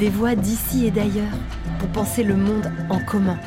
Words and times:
des 0.00 0.08
voix 0.08 0.34
d'ici 0.34 0.86
et 0.86 0.90
d'ailleurs 0.90 1.36
pour 1.78 1.88
penser 1.90 2.22
le 2.22 2.34
monde 2.34 2.72
en 2.88 2.98
commun. 3.00 3.38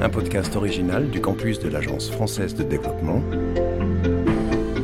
Un 0.00 0.08
podcast 0.08 0.54
original 0.54 1.10
du 1.10 1.20
campus 1.20 1.58
de 1.58 1.68
l'Agence 1.68 2.12
française 2.12 2.54
de 2.54 2.62
développement, 2.62 3.20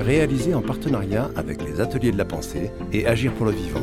réalisé 0.01 0.53
en 0.53 0.63
partenariat 0.63 1.31
avec 1.37 1.63
les 1.63 1.81
Ateliers 1.81 2.11
de 2.11 2.19
la 2.19 2.25
Pensée 2.25 2.73
et 2.93 3.07
Agir 3.07 3.33
pour 3.33 3.47
le 3.47 3.53
Vivant. 3.53 3.81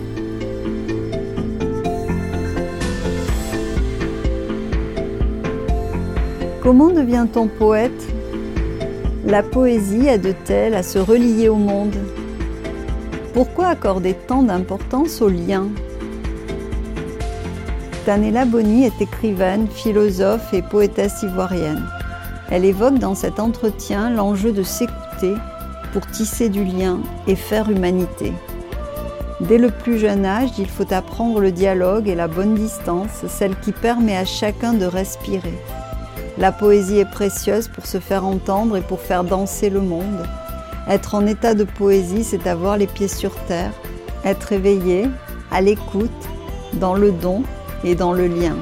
Comment 6.62 6.90
devient-on 6.90 7.48
poète? 7.48 8.21
La 9.26 9.44
poésie 9.44 10.08
aide-t-elle 10.08 10.74
à 10.74 10.82
se 10.82 10.98
relier 10.98 11.48
au 11.48 11.56
monde 11.56 11.96
Pourquoi 13.36 13.68
accorder 13.68 14.16
tant 14.16 14.42
d'importance 14.42 15.22
aux 15.22 15.30
liens 15.30 15.68
Tanella 18.04 18.46
Boni 18.46 18.86
est 18.86 19.00
écrivaine, 19.00 19.68
philosophe 19.68 20.52
et 20.54 20.64
poétesse 20.64 21.22
ivoirienne. 21.22 21.86
Elle 22.50 22.66
évoque 22.66 22.98
dans 22.98 23.14
cet 23.14 23.40
entretien 23.40 24.10
l'enjeu 24.10 24.52
de 24.54 24.64
s'écouter 24.64 25.36
pour 25.94 26.08
tisser 26.08 26.50
du 26.50 26.64
lien 26.64 27.00
et 27.28 27.36
faire 27.36 27.70
humanité. 27.70 28.34
Dès 29.40 29.60
le 29.60 29.70
plus 29.70 30.00
jeune 30.00 30.26
âge, 30.26 30.58
il 30.58 30.68
faut 30.68 30.92
apprendre 30.92 31.40
le 31.40 31.52
dialogue 31.52 32.08
et 32.08 32.16
la 32.16 32.28
bonne 32.28 32.56
distance, 32.56 33.26
celle 33.28 33.56
qui 33.60 33.72
permet 33.72 34.18
à 34.18 34.26
chacun 34.26 34.74
de 34.74 34.86
respirer. 34.86 35.60
La 36.42 36.52
poésie 36.52 36.98
est 36.98 37.06
précieuse 37.06 37.68
pour 37.68 37.86
se 37.86 38.00
faire 38.00 38.26
entendre 38.26 38.76
et 38.76 38.82
pour 38.82 39.00
faire 39.00 39.24
danser 39.24 39.70
le 39.70 39.80
monde. 39.80 40.26
Être 40.90 41.14
en 41.14 41.28
état 41.28 41.54
de 41.54 41.64
poésie, 41.64 42.24
c'est 42.24 42.48
avoir 42.48 42.78
les 42.78 42.88
pieds 42.88 43.08
sur 43.08 43.36
terre, 43.46 43.72
être 44.26 44.52
éveillé, 44.52 45.08
à 45.52 45.62
l'écoute, 45.62 46.10
dans 46.80 46.96
le 46.96 47.12
don 47.12 47.44
et 47.84 47.94
dans 47.94 48.12
le 48.12 48.26
lien. 48.26 48.56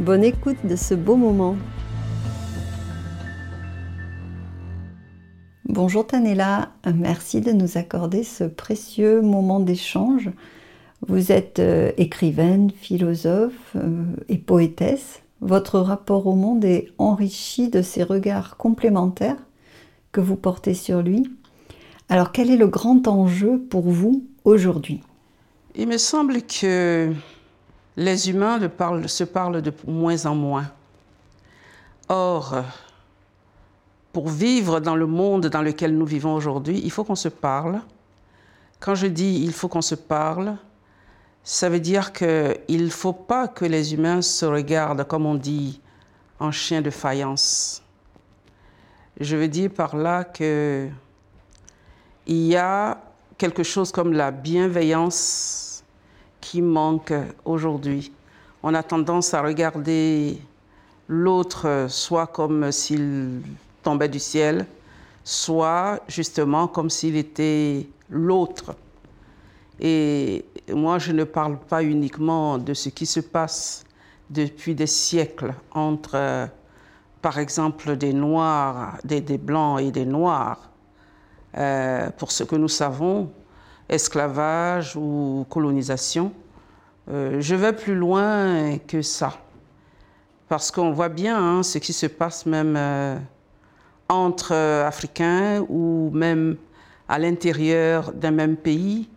Bonne 0.00 0.24
écoute 0.24 0.58
de 0.64 0.74
ce 0.74 0.94
beau 0.94 1.14
moment. 1.14 1.54
Bonjour 5.64 6.04
Tanella, 6.04 6.72
merci 6.92 7.40
de 7.40 7.52
nous 7.52 7.78
accorder 7.78 8.24
ce 8.24 8.42
précieux 8.42 9.22
moment 9.22 9.60
d'échange. 9.60 10.28
Vous 11.06 11.30
êtes 11.30 11.60
euh, 11.60 11.92
écrivaine, 11.98 12.72
philosophe 12.72 13.76
euh, 13.76 14.02
et 14.28 14.38
poétesse. 14.38 15.22
Votre 15.40 15.80
rapport 15.80 16.26
au 16.26 16.34
monde 16.34 16.64
est 16.64 16.92
enrichi 16.98 17.68
de 17.68 17.82
ces 17.82 18.02
regards 18.02 18.56
complémentaires 18.56 19.36
que 20.10 20.20
vous 20.20 20.36
portez 20.36 20.74
sur 20.74 21.02
lui. 21.02 21.30
Alors 22.08 22.32
quel 22.32 22.50
est 22.50 22.56
le 22.56 22.68
grand 22.68 23.06
enjeu 23.06 23.58
pour 23.58 23.90
vous 23.90 24.24
aujourd'hui? 24.44 25.02
Il 25.74 25.88
me 25.88 25.98
semble 25.98 26.42
que 26.42 27.12
les 27.96 28.30
humains 28.30 28.58
se 29.06 29.24
parlent 29.24 29.60
de 29.60 29.72
moins 29.86 30.24
en 30.24 30.34
moins. 30.34 30.70
Or, 32.08 32.62
pour 34.12 34.28
vivre 34.28 34.80
dans 34.80 34.96
le 34.96 35.06
monde 35.06 35.48
dans 35.48 35.60
lequel 35.60 35.98
nous 35.98 36.06
vivons 36.06 36.34
aujourd'hui, 36.34 36.80
il 36.82 36.90
faut 36.90 37.04
qu'on 37.04 37.14
se 37.14 37.28
parle. 37.28 37.80
Quand 38.80 38.94
je 38.94 39.06
dis 39.06 39.42
il 39.42 39.52
faut 39.52 39.68
qu'on 39.68 39.82
se 39.82 39.94
parle, 39.94 40.56
ça 41.48 41.68
veut 41.68 41.78
dire 41.78 42.12
qu'il 42.12 42.84
ne 42.84 42.88
faut 42.88 43.12
pas 43.12 43.46
que 43.46 43.64
les 43.64 43.94
humains 43.94 44.20
se 44.20 44.44
regardent, 44.44 45.04
comme 45.04 45.26
on 45.26 45.36
dit, 45.36 45.80
en 46.40 46.50
chien 46.50 46.82
de 46.82 46.90
faïence. 46.90 47.84
Je 49.20 49.36
veux 49.36 49.46
dire 49.46 49.70
par 49.70 49.96
là 49.96 50.24
que 50.24 50.88
il 52.26 52.46
y 52.48 52.56
a 52.56 53.00
quelque 53.38 53.62
chose 53.62 53.92
comme 53.92 54.12
la 54.12 54.32
bienveillance 54.32 55.84
qui 56.40 56.60
manque 56.60 57.12
aujourd'hui. 57.44 58.12
On 58.64 58.74
a 58.74 58.82
tendance 58.82 59.32
à 59.32 59.40
regarder 59.40 60.38
l'autre 61.06 61.86
soit 61.88 62.26
comme 62.26 62.72
s'il 62.72 63.40
tombait 63.84 64.08
du 64.08 64.18
ciel, 64.18 64.66
soit 65.22 66.00
justement 66.08 66.66
comme 66.66 66.90
s'il 66.90 67.14
était 67.14 67.86
l'autre. 68.10 68.74
Et 69.78 70.44
moi, 70.72 70.98
je 70.98 71.12
ne 71.12 71.24
parle 71.24 71.58
pas 71.58 71.82
uniquement 71.82 72.58
de 72.58 72.74
ce 72.74 72.88
qui 72.88 73.06
se 73.06 73.20
passe 73.20 73.84
depuis 74.30 74.74
des 74.74 74.86
siècles 74.86 75.54
entre, 75.72 76.48
par 77.22 77.38
exemple, 77.38 77.96
des 77.96 78.12
Noirs, 78.12 78.98
des, 79.04 79.20
Blancs 79.38 79.80
et 79.80 79.90
des 79.90 80.04
Noirs. 80.04 80.70
Euh, 81.56 82.10
pour 82.18 82.32
ce 82.32 82.44
que 82.44 82.54
nous 82.54 82.68
savons, 82.68 83.30
esclavage 83.88 84.94
ou 84.94 85.46
colonisation. 85.48 86.32
Euh, 87.08 87.40
je 87.40 87.54
vais 87.54 87.72
plus 87.72 87.94
loin 87.94 88.76
que 88.86 89.00
ça. 89.00 89.32
Parce 90.48 90.70
qu'on 90.70 90.92
voit 90.92 91.08
bien 91.08 91.38
hein, 91.38 91.62
ce 91.62 91.78
qui 91.78 91.94
se 91.94 92.06
passe 92.06 92.44
même 92.44 92.74
euh, 92.76 93.16
entre 94.08 94.52
Africains 94.52 95.64
ou 95.68 96.10
même 96.12 96.56
à 97.08 97.18
l'intérieur 97.18 98.12
d'un 98.12 98.32
même 98.32 98.56
pays 98.56 99.08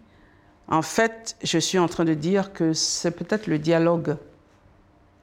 en 0.70 0.82
fait, 0.82 1.36
je 1.44 1.58
suis 1.58 1.80
en 1.80 1.88
train 1.88 2.06
de 2.06 2.14
dire 2.14 2.54
que 2.54 2.74
c'est 2.74 3.12
peut-être 3.12 3.48
le 3.48 3.58
dialogue 3.58 4.18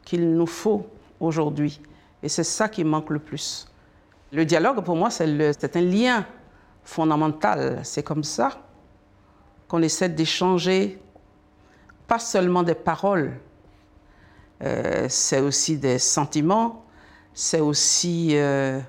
qu'il 0.04 0.32
nous 0.34 0.46
faut 0.46 0.86
aujourd'hui. 1.20 1.80
Et 2.22 2.28
c'est 2.28 2.44
ça 2.44 2.68
qui 2.68 2.84
manque 2.84 3.10
le 3.10 3.18
plus. 3.18 3.68
Le 4.32 4.44
dialogue, 4.44 4.82
pour 4.84 4.96
moi, 4.96 5.10
c'est 5.10 5.76
un 5.76 5.80
lien 5.80 6.26
fondamental. 6.82 7.80
C'est 7.84 8.02
comme 8.02 8.24
ça 8.24 8.60
qu'on 9.68 9.82
essaie 9.82 10.08
d'échanger 10.08 11.00
pas 12.06 12.18
seulement 12.18 12.62
des 12.62 12.74
paroles, 12.74 13.32
euh, 14.62 15.06
c'est 15.08 15.40
aussi 15.40 15.76
des 15.76 15.98
sentiments, 15.98 16.84
c'est 17.34 17.60
aussi 17.60 18.30
euh, 18.34 18.80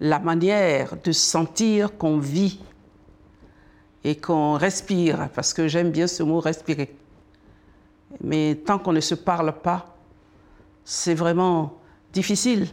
la 0.00 0.18
manière 0.18 0.96
de 1.02 1.12
sentir 1.12 1.96
qu'on 1.98 2.18
vit 2.18 2.60
et 4.06 4.14
qu'on 4.14 4.52
respire, 4.52 5.28
parce 5.34 5.52
que 5.52 5.66
j'aime 5.66 5.90
bien 5.90 6.06
ce 6.06 6.22
mot 6.22 6.38
respirer. 6.38 6.94
Mais 8.20 8.54
tant 8.54 8.78
qu'on 8.78 8.92
ne 8.92 9.00
se 9.00 9.16
parle 9.16 9.52
pas, 9.52 9.96
c'est 10.84 11.14
vraiment 11.14 11.80
difficile 12.12 12.68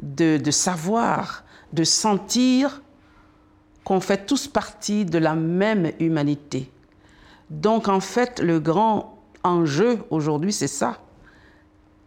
de, 0.00 0.38
savoir, 0.52 1.42
de 1.72 1.82
sentir 1.82 2.82
qu'on 3.82 3.98
fait 3.98 4.26
tous 4.26 4.46
partie 4.46 5.04
de 5.04 5.18
la 5.18 5.34
même 5.34 5.90
humanité. 5.98 6.70
Donc 7.50 7.88
en 7.88 7.98
fait, 7.98 8.38
le 8.38 8.60
grand 8.60 9.18
enjeu 9.42 9.98
aujourd'hui, 10.08 10.52
c'est 10.52 10.68
ça. 10.68 11.00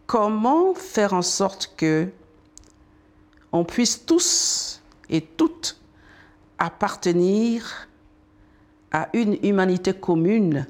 Comment 0.06 0.72
faire 0.72 1.12
en 1.12 1.20
sorte 1.20 1.74
que 1.76 2.08
on 3.52 3.64
puisse 3.64 4.06
tous 4.06 4.80
et 5.10 5.20
toutes 5.20 5.78
appartenir 6.58 7.88
à 8.92 9.08
une 9.14 9.38
humanité 9.42 9.94
commune 9.94 10.66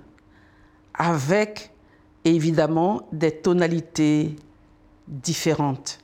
avec 0.95 1.71
évidemment 2.25 3.09
des 3.13 3.33
tonalités 3.33 4.37
différentes. 5.09 5.99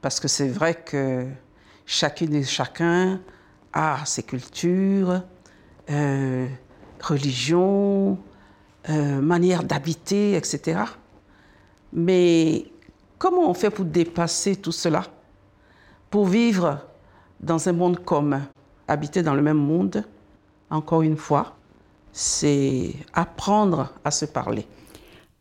Parce 0.00 0.20
que 0.20 0.28
c'est 0.28 0.48
vrai 0.48 0.74
que 0.74 1.26
chacune 1.84 2.34
et 2.34 2.44
chacun 2.44 3.20
a 3.72 4.04
ses 4.06 4.22
cultures, 4.22 5.22
euh, 5.90 6.46
religions, 7.00 8.18
euh, 8.88 9.20
manières 9.20 9.64
d'habiter, 9.64 10.34
etc. 10.34 10.80
Mais 11.92 12.66
comment 13.18 13.50
on 13.50 13.54
fait 13.54 13.70
pour 13.70 13.84
dépasser 13.84 14.56
tout 14.56 14.72
cela? 14.72 15.04
Pour 16.10 16.26
vivre 16.26 16.86
dans 17.40 17.68
un 17.68 17.72
monde 17.72 18.04
commun, 18.04 18.42
habiter 18.86 19.22
dans 19.22 19.34
le 19.34 19.42
même 19.42 19.58
monde, 19.58 20.04
encore 20.70 21.02
une 21.02 21.16
fois, 21.16 21.55
c'est 22.18 22.94
apprendre 23.12 23.92
à 24.02 24.10
se 24.10 24.24
parler. 24.24 24.66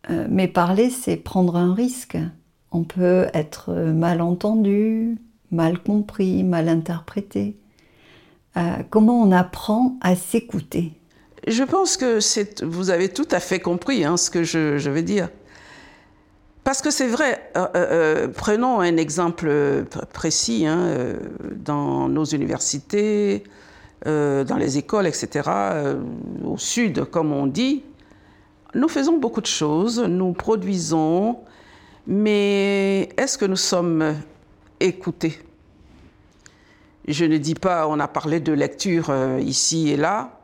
Euh, 0.10 0.27
mais 0.30 0.50
parler, 0.50 0.89
c'est 0.89 1.16
prendre 1.16 1.56
un 1.56 1.74
risque. 1.74 2.18
On 2.74 2.83
peut 2.83 3.27
être 3.33 3.72
mal 3.72 4.19
entendu, 4.19 5.18
mal 5.51 5.81
compris, 5.81 6.44
mal 6.44 6.68
interprété. 6.68 7.56
Euh, 8.57 8.62
comment 8.89 9.22
on 9.22 9.31
apprend 9.31 9.98
à 10.01 10.18
s'écouter? 10.18 10.92
Je 11.48 11.63
pense 11.63 11.95
que 11.95 12.19
vous 12.66 12.89
avez 12.89 13.07
tout 13.07 13.27
à 13.31 13.39
fait 13.39 13.60
compris 13.60 14.04
hein, 14.04 14.18
ce 14.18 14.30
que 14.30 14.44
je, 14.44 14.77
je, 14.77 14.89
veux 14.89 15.01
dire. 15.01 15.30
Parce 16.66 16.81
que 16.81 16.92
c'est 16.92 17.07
vrai, 17.07 17.51
euh, 17.56 18.27
prenons 18.27 18.81
un 18.81 18.98
exemple 18.98 19.86
précis 20.12 20.66
hein, 20.66 21.16
dans 21.56 22.10
nos 22.10 22.25
universités, 22.25 23.44
euh, 24.06 24.44
dans 24.44 24.57
les 24.57 24.78
écoles, 24.78 25.07
etc., 25.07 25.50
euh, 25.50 26.02
au 26.44 26.57
sud, 26.57 27.06
comme 27.06 27.31
on 27.31 27.48
dit, 27.48 27.84
nous 28.74 28.88
faisons 28.88 29.18
beaucoup 29.18 29.42
de 29.42 29.48
choses, 29.48 30.00
nous 30.00 30.34
produisons, 30.34 31.40
mais 32.06 33.10
est-ce 33.18 33.38
que 33.38 33.46
nous 33.46 33.56
sommes 33.56 34.16
écoutés? 34.80 35.40
Je 37.07 37.25
ne 37.25 37.38
dis 37.38 37.56
pas, 37.56 37.88
on 37.88 38.00
a 38.00 38.07
parlé 38.07 38.40
de 38.40 38.54
lecture 38.54 39.10
euh, 39.10 39.40
ici 39.40 39.90
et 39.90 39.98
là, 39.98 40.40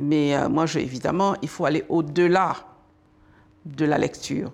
mais 0.00 0.48
moi, 0.48 0.64
évidemment, 0.76 1.34
il 1.42 1.48
faut 1.48 1.66
aller 1.66 1.84
au-delà 1.90 2.56
de 3.66 3.84
la 3.84 3.98
lecture. 3.98 4.52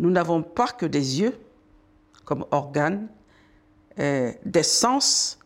Nous 0.00 0.10
n'avons 0.10 0.42
pas 0.42 0.68
que 0.68 0.86
des 0.86 1.20
yeux 1.20 1.38
comme 2.30 2.44
organes, 2.52 3.08
euh, 3.98 4.30
des 4.44 4.62
sens, 4.62 5.39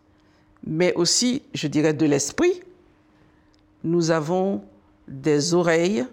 mais 0.66 0.94
aussi, 0.94 1.43
je 1.52 1.66
dirais, 1.66 1.94
de 1.94 2.06
l'esprit. 2.06 2.62
Nous 3.82 4.11
avons 4.11 4.62
des 5.06 5.55
oreilles, 5.55 6.06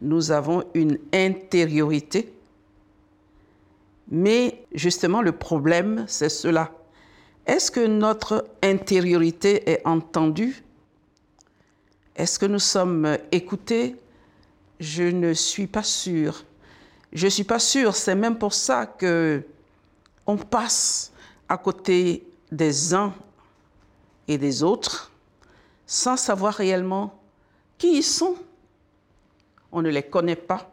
nous 0.00 0.32
avons 0.32 0.64
une 0.74 0.98
intériorité. 1.12 2.32
Mais 4.08 4.64
justement, 4.74 5.22
le 5.22 5.32
problème, 5.32 6.04
c'est 6.08 6.28
cela. 6.28 6.72
Est-ce 7.46 7.70
que 7.70 7.86
notre 7.86 8.46
intériorité 8.62 9.70
est 9.70 9.86
entendue? 9.86 10.62
Est-ce 12.16 12.38
que 12.38 12.46
nous 12.46 12.58
sommes 12.58 13.16
écoutés? 13.30 13.96
Je 14.80 15.04
ne 15.04 15.32
suis 15.32 15.66
pas 15.66 15.82
sûre. 15.82 16.44
Je 17.12 17.26
ne 17.26 17.30
suis 17.30 17.44
pas 17.44 17.58
sûre. 17.58 17.94
C'est 17.94 18.14
même 18.14 18.38
pour 18.38 18.52
ça 18.52 18.86
que 18.86 19.42
on 20.26 20.36
passe 20.36 21.12
à 21.48 21.56
côté 21.56 22.24
des 22.50 22.94
uns 22.94 23.12
des 24.38 24.62
autres 24.62 25.12
sans 25.86 26.16
savoir 26.16 26.54
réellement 26.54 27.20
qui 27.78 27.98
ils 27.98 28.02
sont. 28.02 28.36
On 29.72 29.82
ne 29.82 29.90
les 29.90 30.02
connaît 30.02 30.36
pas. 30.36 30.70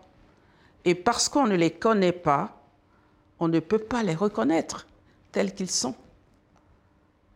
Et 0.86 0.96
parce 0.96 1.30
qu'on 1.30 1.48
ne 1.48 1.56
les 1.56 1.72
connaît 1.72 2.12
pas, 2.12 2.62
on 3.40 3.48
ne 3.48 3.60
peut 3.60 3.80
pas 3.80 4.04
les 4.04 4.16
reconnaître 4.16 4.88
tels 5.32 5.54
qu'ils 5.54 5.72
sont. 5.72 5.96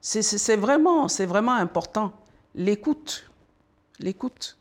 C'est 0.01 0.55
vraiment, 0.57 1.07
vraiment 1.07 1.53
important. 1.53 2.11
L'écoute. 2.55 3.29
L'écoute. 3.99 4.57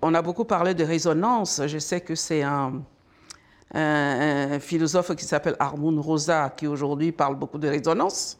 On 0.00 0.14
a 0.14 0.22
beaucoup 0.22 0.44
parlé 0.44 0.74
de 0.74 0.84
résonance. 0.84 1.60
Je 1.66 1.78
sais 1.78 2.00
que 2.00 2.14
c'est 2.14 2.42
un, 2.42 2.82
un, 3.74 4.60
philosophe 4.60 5.14
qui 5.16 5.24
s'appelle 5.24 5.56
Armand 5.58 6.00
Rosa 6.00 6.50
qui 6.50 6.66
aujourd'hui 6.66 7.12
parle 7.12 7.36
beaucoup 7.36 7.58
de 7.58 7.68
résonance. 7.68 8.38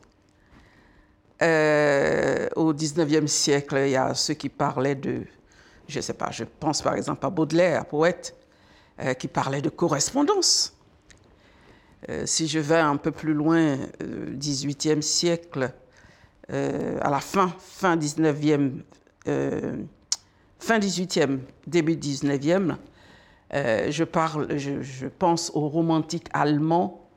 Euh, 1.43 2.49
au 2.55 2.73
19e 2.73 3.27
siècle, 3.27 3.83
il 3.85 3.91
y 3.91 3.97
a 3.97 4.15
ceux 4.15 4.35
qui 4.35 4.49
parlaient 4.49 4.94
de, 4.94 5.23
je 5.89 5.99
ne 5.99 6.03
sais 6.03 6.15
pas, 6.15 6.31
je 6.31 6.44
pense 6.44 6.83
par 6.83 6.94
exemple 6.94 7.27
à 7.27 7.31
Baudelaire, 7.31 7.85
poète, 7.87 8.37
euh, 9.00 9.15
qui 9.15 9.27
parlait 9.27 9.62
de 9.62 9.71
correspondance. 9.71 10.77
Euh, 12.09 12.27
si 12.27 12.47
je 12.47 12.59
vais 12.59 12.79
un 12.79 12.97
peu 12.97 13.11
plus 13.11 13.33
loin, 13.33 13.79
euh, 14.03 14.37
18e 14.37 15.00
siècle, 15.00 15.73
à 16.49 17.09
la 17.09 17.21
fin, 17.21 17.55
fin 17.59 17.97
19e, 17.97 18.83
fin 19.25 20.79
18e, 20.79 21.39
début 21.67 21.94
19e, 21.94 22.77
je, 23.53 24.05
parle, 24.05 24.59
je, 24.59 25.06
pense 25.06 25.50
aux 25.55 25.69
romantiques 25.69 26.29
allemands 26.35 27.09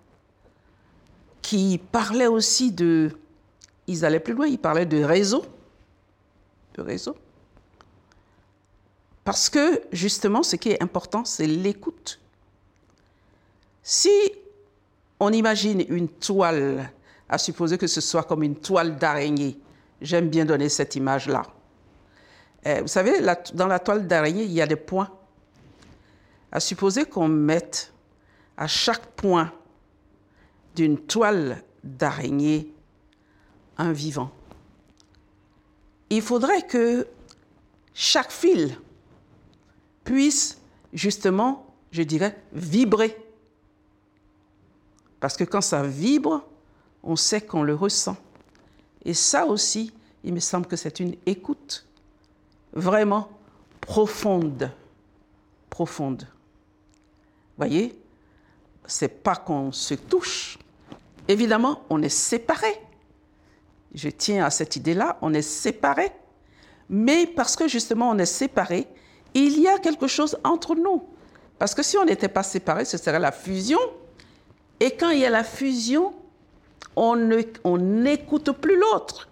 qui 1.41 1.81
parlaient 1.91 2.27
aussi 2.27 2.71
de. 2.71 3.11
Ils 3.87 4.05
allaient 4.05 4.19
plus 4.19 4.33
loin, 4.33 4.47
ils 4.47 4.59
parlaient 4.59 4.85
de 4.85 5.03
réseau. 5.03 5.45
De 6.73 6.81
réseau. 6.81 7.15
Parce 9.23 9.49
que 9.49 9.81
justement, 9.91 10.43
ce 10.43 10.55
qui 10.55 10.69
est 10.69 10.83
important, 10.83 11.25
c'est 11.25 11.47
l'écoute. 11.47 12.19
Si 13.81 14.11
on 15.19 15.31
imagine 15.31 15.83
une 15.89 16.09
toile, 16.09 16.91
à 17.29 17.37
supposer 17.37 17.77
que 17.77 17.87
ce 17.87 18.01
soit 18.01 18.23
comme 18.23 18.43
une 18.43 18.55
toile 18.55 18.97
d'araignée. 18.97 19.59
J'aime 20.01 20.29
bien 20.29 20.45
donner 20.45 20.69
cette 20.69 20.95
image-là. 20.95 21.43
Euh, 22.67 22.81
vous 22.81 22.87
savez, 22.87 23.13
dans 23.53 23.67
la 23.67 23.79
toile 23.79 24.07
d'araignée, 24.07 24.43
il 24.43 24.51
y 24.51 24.61
a 24.61 24.67
des 24.67 24.75
points. 24.75 25.09
À 26.51 26.59
supposer 26.59 27.05
qu'on 27.05 27.27
mette 27.27 27.91
à 28.57 28.67
chaque 28.67 29.05
point 29.15 29.51
d'une 30.75 30.99
toile 30.99 31.63
d'araignée 31.83 32.73
un 33.77 33.91
vivant. 33.91 34.31
Il 36.09 36.21
faudrait 36.21 36.65
que 36.65 37.07
chaque 37.93 38.31
fil 38.31 38.77
puisse 40.03 40.59
justement, 40.93 41.73
je 41.91 42.03
dirais, 42.03 42.41
vibrer 42.53 43.17
parce 45.25 45.37
que 45.37 45.43
quand 45.43 45.61
ça 45.61 45.81
vibre, 45.81 46.43
on 47.01 47.15
sait 47.15 47.41
qu'on 47.41 47.63
le 47.63 47.73
ressent. 47.73 48.15
Et 49.03 49.15
ça 49.15 49.47
aussi, 49.47 49.91
il 50.23 50.35
me 50.35 50.39
semble 50.39 50.67
que 50.67 50.75
c'est 50.75 50.99
une 50.99 51.15
écoute 51.25 51.87
vraiment 52.73 53.29
profonde. 53.81 54.71
Profonde. 55.67 56.27
Voyez, 57.57 57.99
c'est 58.85 59.23
pas 59.23 59.35
qu'on 59.35 59.71
se 59.71 59.95
touche. 59.95 60.59
Évidemment, 61.27 61.81
on 61.89 62.03
est 62.03 62.09
séparés. 62.09 62.79
Je 63.95 64.09
tiens 64.09 64.45
à 64.45 64.51
cette 64.51 64.75
idée-là, 64.75 65.17
on 65.21 65.33
est 65.33 65.41
séparés. 65.41 66.11
Mais 66.89 67.25
parce 67.25 67.55
que 67.55 67.67
justement 67.67 68.11
on 68.11 68.17
est 68.19 68.27
séparés, 68.27 68.87
il 69.33 69.59
y 69.59 69.67
a 69.67 69.79
quelque 69.79 70.05
chose 70.05 70.37
entre 70.43 70.75
nous. 70.75 71.03
Parce 71.57 71.73
que 71.73 71.81
si 71.81 71.97
on 71.97 72.05
n'était 72.05 72.27
pas 72.27 72.43
séparés, 72.43 72.85
ce 72.85 72.97
serait 72.97 73.19
la 73.19 73.31
fusion 73.31 73.79
et 74.79 74.91
quand 74.91 75.09
il 75.09 75.19
y 75.19 75.25
a 75.25 75.29
la 75.29 75.43
fusion, 75.43 76.13
on 76.95 77.15
n'écoute 77.77 78.51
plus 78.51 78.77
l'autre. 78.77 79.29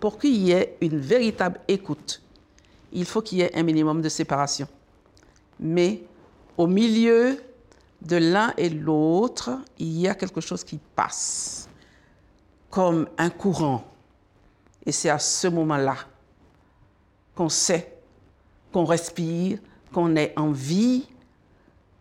Pour 0.00 0.18
qu'il 0.18 0.36
y 0.36 0.52
ait 0.52 0.76
une 0.80 0.98
véritable 0.98 1.60
écoute, 1.66 2.22
il 2.92 3.04
faut 3.04 3.22
qu'il 3.22 3.38
y 3.38 3.42
ait 3.42 3.56
un 3.56 3.62
minimum 3.62 4.00
de 4.00 4.08
séparation. 4.08 4.68
Mais 5.58 6.02
au 6.56 6.66
milieu 6.66 7.40
de 8.02 8.16
l'un 8.16 8.52
et 8.56 8.68
l'autre, 8.68 9.58
il 9.78 9.98
y 10.00 10.08
a 10.08 10.14
quelque 10.14 10.40
chose 10.40 10.62
qui 10.62 10.78
passe, 10.94 11.68
comme 12.74 13.06
un 13.18 13.30
courant. 13.30 13.84
Et 14.84 14.90
c'est 14.90 15.08
à 15.08 15.20
ce 15.20 15.46
moment-là 15.46 15.94
qu'on 17.36 17.48
sait, 17.48 17.98
qu'on 18.72 18.84
respire, 18.84 19.58
qu'on 19.92 20.16
est 20.16 20.32
en 20.36 20.50
vie, 20.50 21.08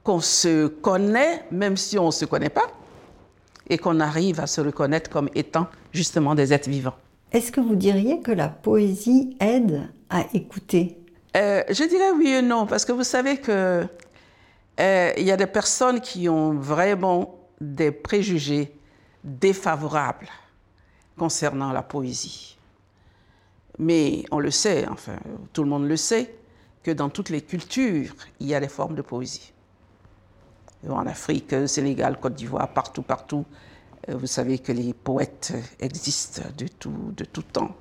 qu'on 0.03 0.19
se 0.19 0.65
connaît, 0.65 1.45
même 1.51 1.77
si 1.77 1.99
on 1.99 2.07
ne 2.07 2.11
se 2.11 2.25
connaît 2.25 2.49
pas, 2.49 2.71
et 3.69 3.77
qu'on 3.77 3.99
arrive 3.99 4.39
à 4.39 4.47
se 4.47 4.61
reconnaître 4.61 5.11
comme 5.11 5.29
étant 5.35 5.67
justement 5.91 6.33
des 6.33 6.51
êtres 6.51 6.71
vivants. 6.71 6.95
Est-ce 7.31 7.51
que 7.51 7.61
vous 7.61 7.75
diriez 7.75 8.21
que 8.21 8.31
la 8.31 8.49
poésie 8.49 9.37
aide 9.39 9.91
à 10.09 10.25
écouter? 10.33 10.97
Euh, 11.37 11.61
Je 11.69 11.83
dirais 11.83 12.11
oui 12.17 12.29
et 12.29 12.41
non, 12.41 12.65
parce 12.65 12.83
que 12.83 12.93
vous 12.93 13.03
savez 13.03 13.37
que 13.37 13.85
euh, 14.79 15.11
il 15.17 15.23
y 15.23 15.31
a 15.31 15.37
des 15.37 15.45
personnes 15.45 16.01
qui 16.01 16.27
ont 16.29 16.53
vraiment 16.53 17.35
des 17.61 17.91
préjugés 17.91 18.75
défavorables 19.23 20.29
concernant 21.17 21.71
la 21.71 21.83
poésie. 21.83 22.57
Mais 23.79 24.23
on 24.31 24.39
le 24.39 24.51
sait, 24.51 24.87
enfin, 24.87 25.17
tout 25.51 25.63
le 25.63 25.69
monde 25.69 25.87
le 25.87 25.97
sait, 25.97 26.35
que 26.83 26.91
dans 26.91 27.09
toutes 27.09 27.29
les 27.29 27.41
cultures, 27.41 28.13
il 28.39 28.47
y 28.47 28.55
a 28.55 28.59
des 28.59 28.67
formes 28.67 28.95
de 28.95 29.01
poésie 29.01 29.53
en 30.89 31.05
Afrique, 31.07 31.55
Sénégal, 31.67 32.19
Côte 32.19 32.33
d'Ivoire, 32.33 32.67
partout, 32.69 33.01
partout. 33.01 33.45
Euh, 34.09 34.15
vous 34.15 34.27
savez 34.27 34.59
que 34.59 34.71
les 34.71 34.93
poètes 34.93 35.53
existent 35.79 36.43
de 36.57 36.67
tout, 36.67 37.13
de 37.15 37.25
tout 37.25 37.43
temps. 37.43 37.75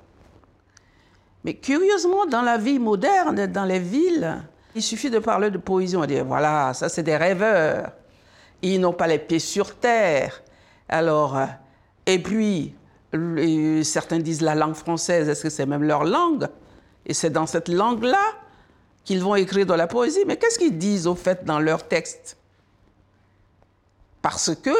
Mais 1.43 1.55
curieusement, 1.55 2.25
dans 2.25 2.41
la 2.41 2.57
vie 2.57 2.79
moderne, 2.79 3.47
dans 3.47 3.65
les 3.65 3.79
villes, 3.79 4.43
il 4.75 4.81
suffit 4.81 5.09
de 5.09 5.19
parler 5.19 5.51
de 5.51 5.57
poésie, 5.57 5.97
on 5.97 6.05
dit 6.05 6.19
voilà, 6.21 6.73
ça 6.73 6.87
c'est 6.87 7.03
des 7.03 7.17
rêveurs. 7.17 7.91
Ils 8.61 8.79
n'ont 8.79 8.93
pas 8.93 9.07
les 9.07 9.19
pieds 9.19 9.39
sur 9.39 9.75
terre. 9.75 10.41
Alors, 10.87 11.37
euh, 11.37 11.45
et 12.05 12.19
puis, 12.19 12.73
certains 13.83 14.19
disent 14.19 14.41
la 14.41 14.55
langue 14.55 14.75
française, 14.75 15.29
est-ce 15.29 15.43
que 15.43 15.49
c'est 15.49 15.65
même 15.65 15.83
leur 15.83 16.03
langue? 16.03 16.47
Et 17.05 17.13
c'est 17.13 17.29
dans 17.29 17.45
cette 17.45 17.69
langue-là 17.69 18.23
qu'ils 19.03 19.21
vont 19.21 19.35
écrire 19.35 19.65
de 19.65 19.73
la 19.73 19.87
poésie. 19.87 20.23
Mais 20.25 20.37
qu'est-ce 20.37 20.57
qu'ils 20.57 20.77
disent 20.77 21.07
au 21.07 21.15
fait 21.15 21.45
dans 21.45 21.59
leur 21.59 21.87
texte 21.87 22.37
parce 24.23 24.55
que, 24.55 24.71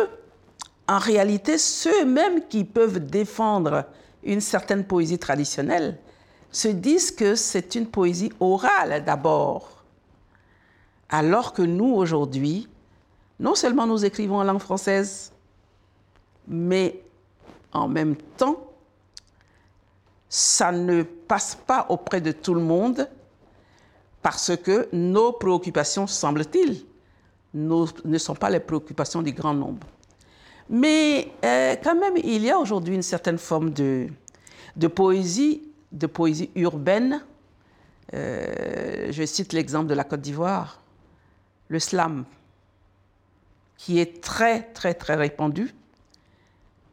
en 0.88 1.00
réalité, 1.00 1.58
ceux-mêmes 1.58 2.48
qui 2.48 2.64
peuvent 2.64 3.06
défendre 3.06 3.84
une 4.24 4.40
certaine 4.40 4.86
poésie 4.86 5.20
traditionnelle 5.20 6.00
se 6.50 6.70
disent 6.70 7.12
que 7.12 7.36
c'est 7.36 7.76
une 7.76 7.88
poésie 7.88 8.32
orale 8.40 9.04
d'abord. 9.04 9.84
Alors 11.10 11.52
que 11.52 11.62
nous, 11.62 11.94
aujourd'hui, 11.94 12.70
non 13.38 13.54
seulement 13.54 13.86
nous 13.86 14.06
écrivons 14.06 14.38
en 14.38 14.46
langue 14.46 14.62
française, 14.62 15.34
mais 16.48 17.03
en 17.74 17.88
même 17.88 18.16
temps, 18.16 18.72
ça 20.30 20.72
ne 20.72 21.04
passe 21.04 21.56
pas 21.56 21.86
auprès 21.90 22.22
de 22.22 22.32
tout 22.32 22.54
le 22.54 22.62
monde 22.62 23.08
parce 24.22 24.56
que 24.56 24.88
nos 24.94 25.34
préoccupations, 25.34 26.08
semble-t-il, 26.08 26.86
ne 27.54 28.18
sont 28.18 28.36
pas 28.36 28.50
les 28.50 28.60
préoccupations 28.60 29.22
du 29.22 29.34
grand 29.34 29.54
nombre. 29.54 29.86
Mais 30.70 31.32
euh, 31.44 31.76
quand 31.84 31.96
même, 31.96 32.18
il 32.18 32.42
y 32.42 32.50
a 32.50 32.58
aujourd'hui 32.58 32.96
une 32.96 33.04
certaine 33.04 33.38
forme 33.38 33.72
de, 33.72 34.08
poésie, 34.96 35.62
de 35.92 36.08
poésie 36.08 36.50
urbaine. 36.56 37.24
Euh, 38.14 39.12
je 39.12 39.26
cite 39.26 39.54
l'exemple 39.54 39.88
de 39.88 39.94
la 39.94 40.04
Côte 40.04 40.22
d'Ivoire, 40.22 40.82
le 41.68 41.80
slam, 41.80 42.26
qui 43.78 44.00
est 44.00 44.22
très, 44.22 44.64
très, 44.64 44.94
très 44.94 45.16
répandu. 45.16 45.74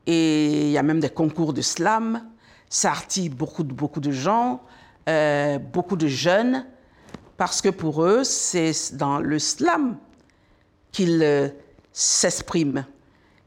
Et 0.07 0.63
il 0.63 0.71
y 0.71 0.79
a 0.79 0.83
même 0.83 1.01
des 1.01 1.11
concours 1.11 1.53
de 1.53 1.63
slam. 1.63 2.23
Ça 2.69 2.93
attire 2.93 3.33
beaucoup, 3.33 3.65
beaucoup 3.65 4.01
de 4.01 4.11
gens, 4.11 4.63
euh, 5.09 5.59
beaucoup 5.59 5.97
de 5.97 6.07
jeunes, 6.07 6.65
parce 7.37 7.61
que 7.61 7.69
pour 7.69 8.05
eux, 8.05 8.23
c'est 8.23 8.95
dans 8.95 9.19
le 9.19 9.39
slam 9.39 9.97
qu'ils 10.93 11.23
euh, 11.23 11.49
s'expriment, 11.93 12.85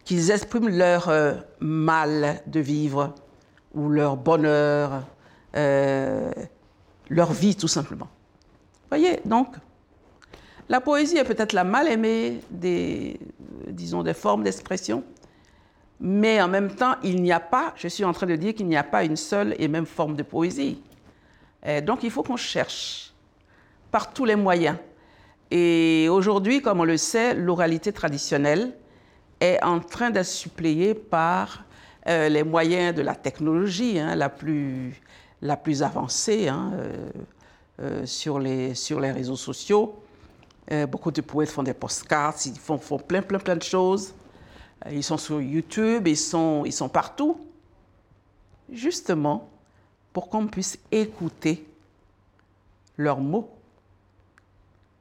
qu'ils 0.04 0.32
expriment 0.32 0.70
leur 0.70 1.08
euh, 1.08 1.36
mal 1.60 2.42
de 2.48 2.60
vivre 2.60 3.16
ou 3.74 3.90
leur 3.90 4.18
bonheur, 4.18 5.06
leur 5.54 7.32
vie 7.32 7.56
tout 7.56 7.68
simplement. 7.68 8.10
Voyez, 8.90 9.22
donc, 9.26 9.56
la 10.70 10.82
poésie 10.82 11.18
est 11.18 11.24
peut-être 11.24 11.54
la 11.54 11.64
mal 11.64 11.88
aimée 11.88 12.42
des, 12.52 13.20
disons, 13.68 14.04
des 14.04 14.14
formes 14.14 14.44
d'expression, 14.44 15.04
mais 16.04 16.40
en 16.42 16.48
même 16.48 16.70
temps, 16.76 16.96
il 17.02 17.22
n'y 17.22 17.32
a 17.32 17.40
pas, 17.40 17.74
je 17.76 17.88
suis 17.88 18.04
en 18.04 18.14
train 18.14 18.28
de 18.28 18.36
dire 18.36 18.54
qu'il 18.54 18.68
n'y 18.68 18.78
a 18.78 18.84
pas 18.84 19.04
une 19.04 19.16
seule 19.16 19.56
et 19.58 19.68
même 19.68 19.88
forme 19.88 20.16
de 20.16 20.24
poésie. 20.24 20.80
donc 21.84 22.04
il 22.04 22.12
faut 22.12 22.22
qu'on 22.22 22.38
cherche 22.38 23.14
par 23.90 24.14
tous 24.14 24.26
les 24.26 24.36
moyens. 24.36 24.78
Et 25.50 26.08
aujourd'hui, 26.10 26.62
comme 26.62 26.80
on 26.80 26.84
le 26.84 26.98
sait, 26.98 27.34
l'oralité 27.34 27.94
traditionnelle 27.94 28.74
est 29.40 29.64
en 29.64 29.80
train 29.80 30.10
d'être 30.10 30.26
suppléée 30.26 30.96
par 30.96 31.64
euh, 32.08 32.28
les 32.28 32.44
moyens 32.44 32.96
de 32.96 33.02
la 33.02 33.16
technologie 33.16 34.00
hein, 34.00 34.16
la, 34.16 34.30
plus, 34.30 34.94
la 35.42 35.56
plus 35.56 35.84
avancée 35.84 36.48
hein, 36.48 36.72
euh, 36.74 37.10
euh, 37.82 38.06
sur, 38.06 38.40
les, 38.40 38.74
sur 38.74 39.00
les 39.00 39.12
réseaux 39.12 39.38
sociaux. 39.38 40.02
beaucoup 40.90 41.12
de 41.12 41.22
poètes 41.22 41.52
font 41.52 41.64
des 41.64 41.74
postcards, 41.74 42.36
ils 42.46 42.58
font, 42.58 42.78
font 42.78 42.98
plein, 42.98 43.22
plein, 43.22 43.40
plein 43.40 43.56
de 43.56 43.64
choses. 43.64 44.14
Ils 44.92 45.04
sont 45.04 45.18
sur 45.18 45.42
YouTube, 45.42 46.08
ils 46.08 46.18
sont, 46.18 46.64
ils 46.66 46.74
sont 46.74 46.90
partout. 46.90 47.40
Justement, 48.72 49.50
pour 50.12 50.30
qu'on 50.30 50.48
puisse 50.48 50.78
écouter 50.92 51.68
leurs 52.98 53.20
mots. 53.20 53.50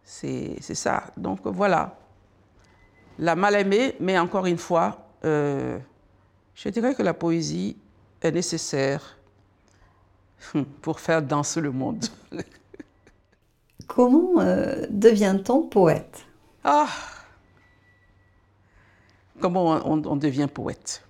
C'est 0.05 0.61
ça. 0.61 1.05
Donc 1.17 1.47
voilà. 1.47 1.97
La 3.19 3.35
mal-aimée, 3.35 3.97
mais 4.01 4.19
encore 4.19 4.47
une 4.47 4.59
fois, 4.59 5.07
euh, 5.25 5.79
je 6.55 6.69
dirais 6.69 6.95
que 6.95 7.03
la 7.03 7.15
poésie 7.15 7.77
est 8.21 8.33
nécessaire 8.33 9.19
pour 10.83 11.01
faire 11.01 11.23
danser 11.23 11.61
le 11.61 11.71
monde. 11.71 12.05
Comment 13.87 14.41
euh, 14.41 14.87
devient-on 14.91 15.63
poète? 15.63 16.25
Ah 16.65 16.89
comment 19.43 19.83
on, 19.85 20.17
devient 20.17 20.49
poète. 20.53 21.03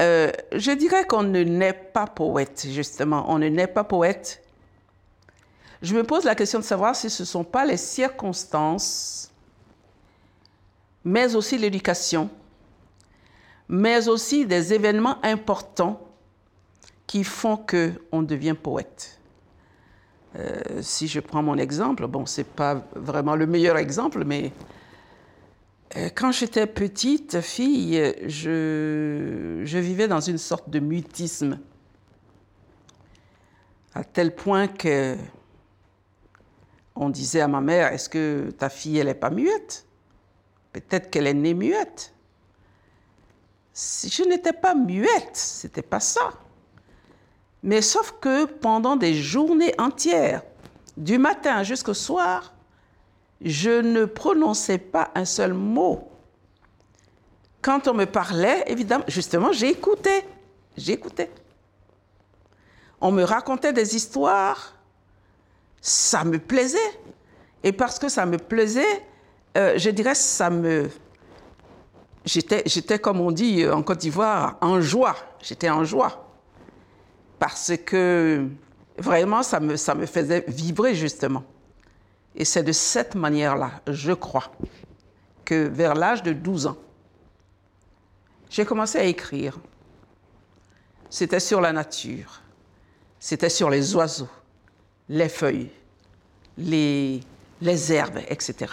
Euh, 0.00 0.30
je 0.52 0.70
dirais 0.72 1.06
qu'on 1.06 1.22
ne 1.22 1.42
naît 1.42 1.72
pas 1.72 2.06
poète, 2.06 2.66
justement. 2.68 3.24
On 3.28 3.38
ne 3.38 3.48
naît 3.48 3.66
pas 3.66 3.84
poète. 3.84 4.42
Je 5.80 5.96
me 5.96 6.04
pose 6.04 6.24
la 6.24 6.34
question 6.34 6.60
de 6.60 6.64
savoir 6.64 6.94
si 6.94 7.10
ce 7.10 7.22
ne 7.22 7.26
sont 7.26 7.42
pas 7.42 7.64
les 7.64 7.76
circonstances, 7.76 9.30
mais 11.04 11.34
aussi 11.34 11.58
l'éducation, 11.58 12.30
mais 13.68 14.06
aussi 14.08 14.46
des 14.46 14.72
événements 14.74 15.18
importants 15.24 16.00
qui 17.06 17.24
font 17.24 17.56
qu'on 17.56 18.22
devient 18.22 18.54
poète. 18.54 19.18
Euh, 20.38 20.60
si 20.80 21.08
je 21.08 21.20
prends 21.20 21.42
mon 21.42 21.58
exemple, 21.58 22.06
bon, 22.06 22.26
ce 22.26 22.40
n'est 22.40 22.44
pas 22.44 22.82
vraiment 22.94 23.34
le 23.34 23.46
meilleur 23.46 23.76
exemple, 23.76 24.24
mais 24.24 24.52
quand 26.14 26.32
j'étais 26.32 26.66
petite 26.66 27.40
fille, 27.40 28.14
je, 28.26 29.62
vivais 29.64 30.08
dans 30.08 30.20
une 30.20 30.38
sorte 30.38 30.70
de 30.70 30.78
mutisme, 30.78 31.58
à 33.94 34.04
tel 34.04 34.34
point 34.34 34.68
que 34.68 35.16
on 36.94 37.10
disait 37.10 37.40
à 37.40 37.48
ma 37.48 37.60
mère, 37.60 37.92
est-ce 37.92 38.08
que 38.08 38.50
ta 38.50 38.68
fille, 38.68 38.98
elle 38.98 39.06
n'est 39.06 39.14
pas 39.14 39.30
muette? 39.30 39.86
Peut-être 40.72 41.10
qu'elle 41.10 41.26
est 41.26 41.34
née 41.34 41.54
muette. 41.54 42.14
Si 43.72 44.10
je 44.10 44.22
n'étais 44.22 44.52
pas 44.52 44.74
muette, 44.74 45.34
c'était 45.34 45.82
pas 45.82 46.00
ça. 46.00 46.32
Mais 47.62 47.80
sauf 47.80 48.14
que 48.20 48.44
pendant 48.44 48.96
des 48.96 49.14
journées 49.14 49.74
entières, 49.78 50.42
du 50.96 51.16
matin 51.18 51.62
jusqu'au 51.62 51.94
soir, 51.94 52.51
je 53.44 53.80
ne 53.80 54.04
prononçais 54.04 54.78
pas 54.78 55.10
un 55.14 55.24
seul 55.24 55.52
mot. 55.52 56.08
Quand 57.60 57.88
on 57.88 57.94
me 57.94 58.06
parlait, 58.06 58.64
évidemment, 58.66 59.04
justement, 59.08 59.52
j'écoutais. 59.52 60.24
J'écoutais. 60.76 61.30
On 63.00 63.12
me 63.12 63.24
racontait 63.24 63.72
des 63.72 63.96
histoires, 63.96 64.74
ça 65.80 66.24
me 66.24 66.38
plaisait. 66.38 66.78
Et 67.64 67.72
parce 67.72 67.98
que 67.98 68.08
ça 68.08 68.26
me 68.26 68.38
plaisait, 68.38 69.04
euh, 69.56 69.74
je 69.76 69.90
dirais, 69.90 70.14
ça 70.14 70.50
me. 70.50 70.88
J'étais, 72.24 72.98
comme 73.00 73.20
on 73.20 73.32
dit 73.32 73.66
en 73.68 73.82
Côte 73.82 73.98
d'Ivoire, 73.98 74.56
en 74.60 74.80
joie. 74.80 75.16
J'étais 75.40 75.70
en 75.70 75.84
joie. 75.84 76.28
Parce 77.40 77.72
que 77.84 78.46
vraiment, 78.96 79.42
ça 79.42 79.58
me, 79.58 79.76
ça 79.76 79.96
me 79.96 80.06
faisait 80.06 80.44
vibrer, 80.46 80.94
justement. 80.94 81.42
Et 82.34 82.44
c'est 82.44 82.62
de 82.62 82.72
cette 82.72 83.14
manière-là, 83.14 83.72
je 83.86 84.12
crois, 84.12 84.52
que 85.44 85.68
vers 85.68 85.94
l'âge 85.94 86.22
de 86.22 86.32
12 86.32 86.66
ans, 86.66 86.76
j'ai 88.48 88.64
commencé 88.64 88.98
à 88.98 89.04
écrire. 89.04 89.58
C'était 91.10 91.40
sur 91.40 91.60
la 91.60 91.72
nature, 91.72 92.40
c'était 93.20 93.50
sur 93.50 93.68
les 93.68 93.94
oiseaux, 93.94 94.30
les 95.08 95.28
feuilles, 95.28 95.70
les, 96.56 97.20
herbes, 97.90 98.20
etc. 98.28 98.72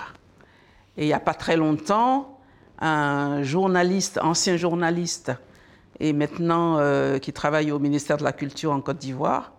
Et 0.98 1.04
il 1.04 1.08
n'y 1.08 1.14
a 1.14 1.20
pas 1.20 1.34
très 1.34 1.58
longtemps, 1.58 2.40
un 2.80 3.44
journaliste, 3.44 4.20
ancien 4.22 4.56
journaliste, 4.56 5.32
et 6.00 6.14
maintenant 6.14 6.78
euh, 6.78 7.20
qui 7.20 7.34
travaille 7.34 7.72
au 7.72 7.80
ministère 7.80 8.18
de 8.18 8.24
la 8.24 8.32
Culture 8.32 8.72
en 8.72 8.80
Côte 8.80 9.00
d'Ivoire, 9.00 9.52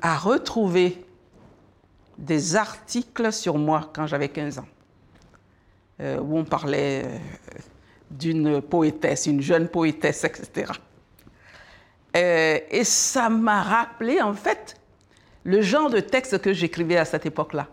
a 0.00 0.16
retrouvé 0.16 1.04
des 2.22 2.54
articles 2.54 3.32
sur 3.32 3.58
moi 3.58 3.90
quand 3.92 4.06
j'avais 4.06 4.28
15 4.28 4.60
ans, 4.60 4.68
euh, 6.00 6.20
où 6.20 6.38
on 6.38 6.44
parlait 6.44 7.02
euh, 7.04 7.18
d'une 8.10 8.62
poétesse, 8.62 9.26
une 9.26 9.42
jeune 9.42 9.68
poétesse, 9.68 10.22
etc. 10.24 10.72
Euh, 12.16 12.58
et 12.70 12.84
ça 12.84 13.28
m'a 13.28 13.62
rappelé, 13.62 14.22
en 14.22 14.34
fait, 14.34 14.76
le 15.44 15.60
genre 15.62 15.90
de 15.90 15.98
texte 15.98 16.40
que 16.40 16.52
j'écrivais 16.52 16.96
à 16.96 17.04
cette 17.04 17.26
époque-là. 17.26 17.66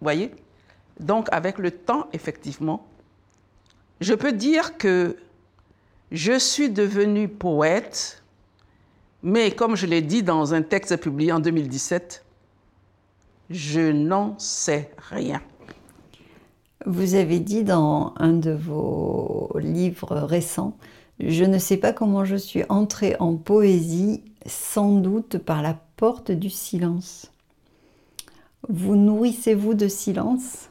Vous 0.00 0.04
voyez? 0.04 0.30
Donc, 1.00 1.28
avec 1.32 1.58
le 1.58 1.72
temps, 1.72 2.06
effectivement, 2.12 2.86
je 4.00 4.14
peux 4.14 4.32
dire 4.32 4.78
que 4.78 5.16
je 6.12 6.38
suis 6.38 6.70
devenue 6.70 7.28
poète, 7.28 8.22
mais 9.22 9.50
comme 9.50 9.74
je 9.74 9.86
l'ai 9.86 10.02
dit 10.02 10.22
dans 10.22 10.54
un 10.54 10.62
texte 10.62 10.96
publié 10.98 11.32
en 11.32 11.40
2017, 11.40 12.25
je 13.50 13.92
n'en 13.92 14.38
sais 14.38 14.90
rien. 15.10 15.40
Vous 16.84 17.14
avez 17.14 17.40
dit 17.40 17.64
dans 17.64 18.14
un 18.16 18.32
de 18.32 18.52
vos 18.52 19.50
livres 19.58 20.16
récents, 20.16 20.76
je 21.18 21.44
ne 21.44 21.58
sais 21.58 21.78
pas 21.78 21.92
comment 21.92 22.24
je 22.24 22.36
suis 22.36 22.62
entrée 22.68 23.16
en 23.18 23.36
poésie, 23.36 24.22
sans 24.44 24.92
doute 24.92 25.38
par 25.38 25.62
la 25.62 25.76
porte 25.96 26.30
du 26.30 26.50
silence. 26.50 27.32
Vous 28.68 28.96
nourrissez-vous 28.96 29.74
de 29.74 29.88
silence? 29.88 30.68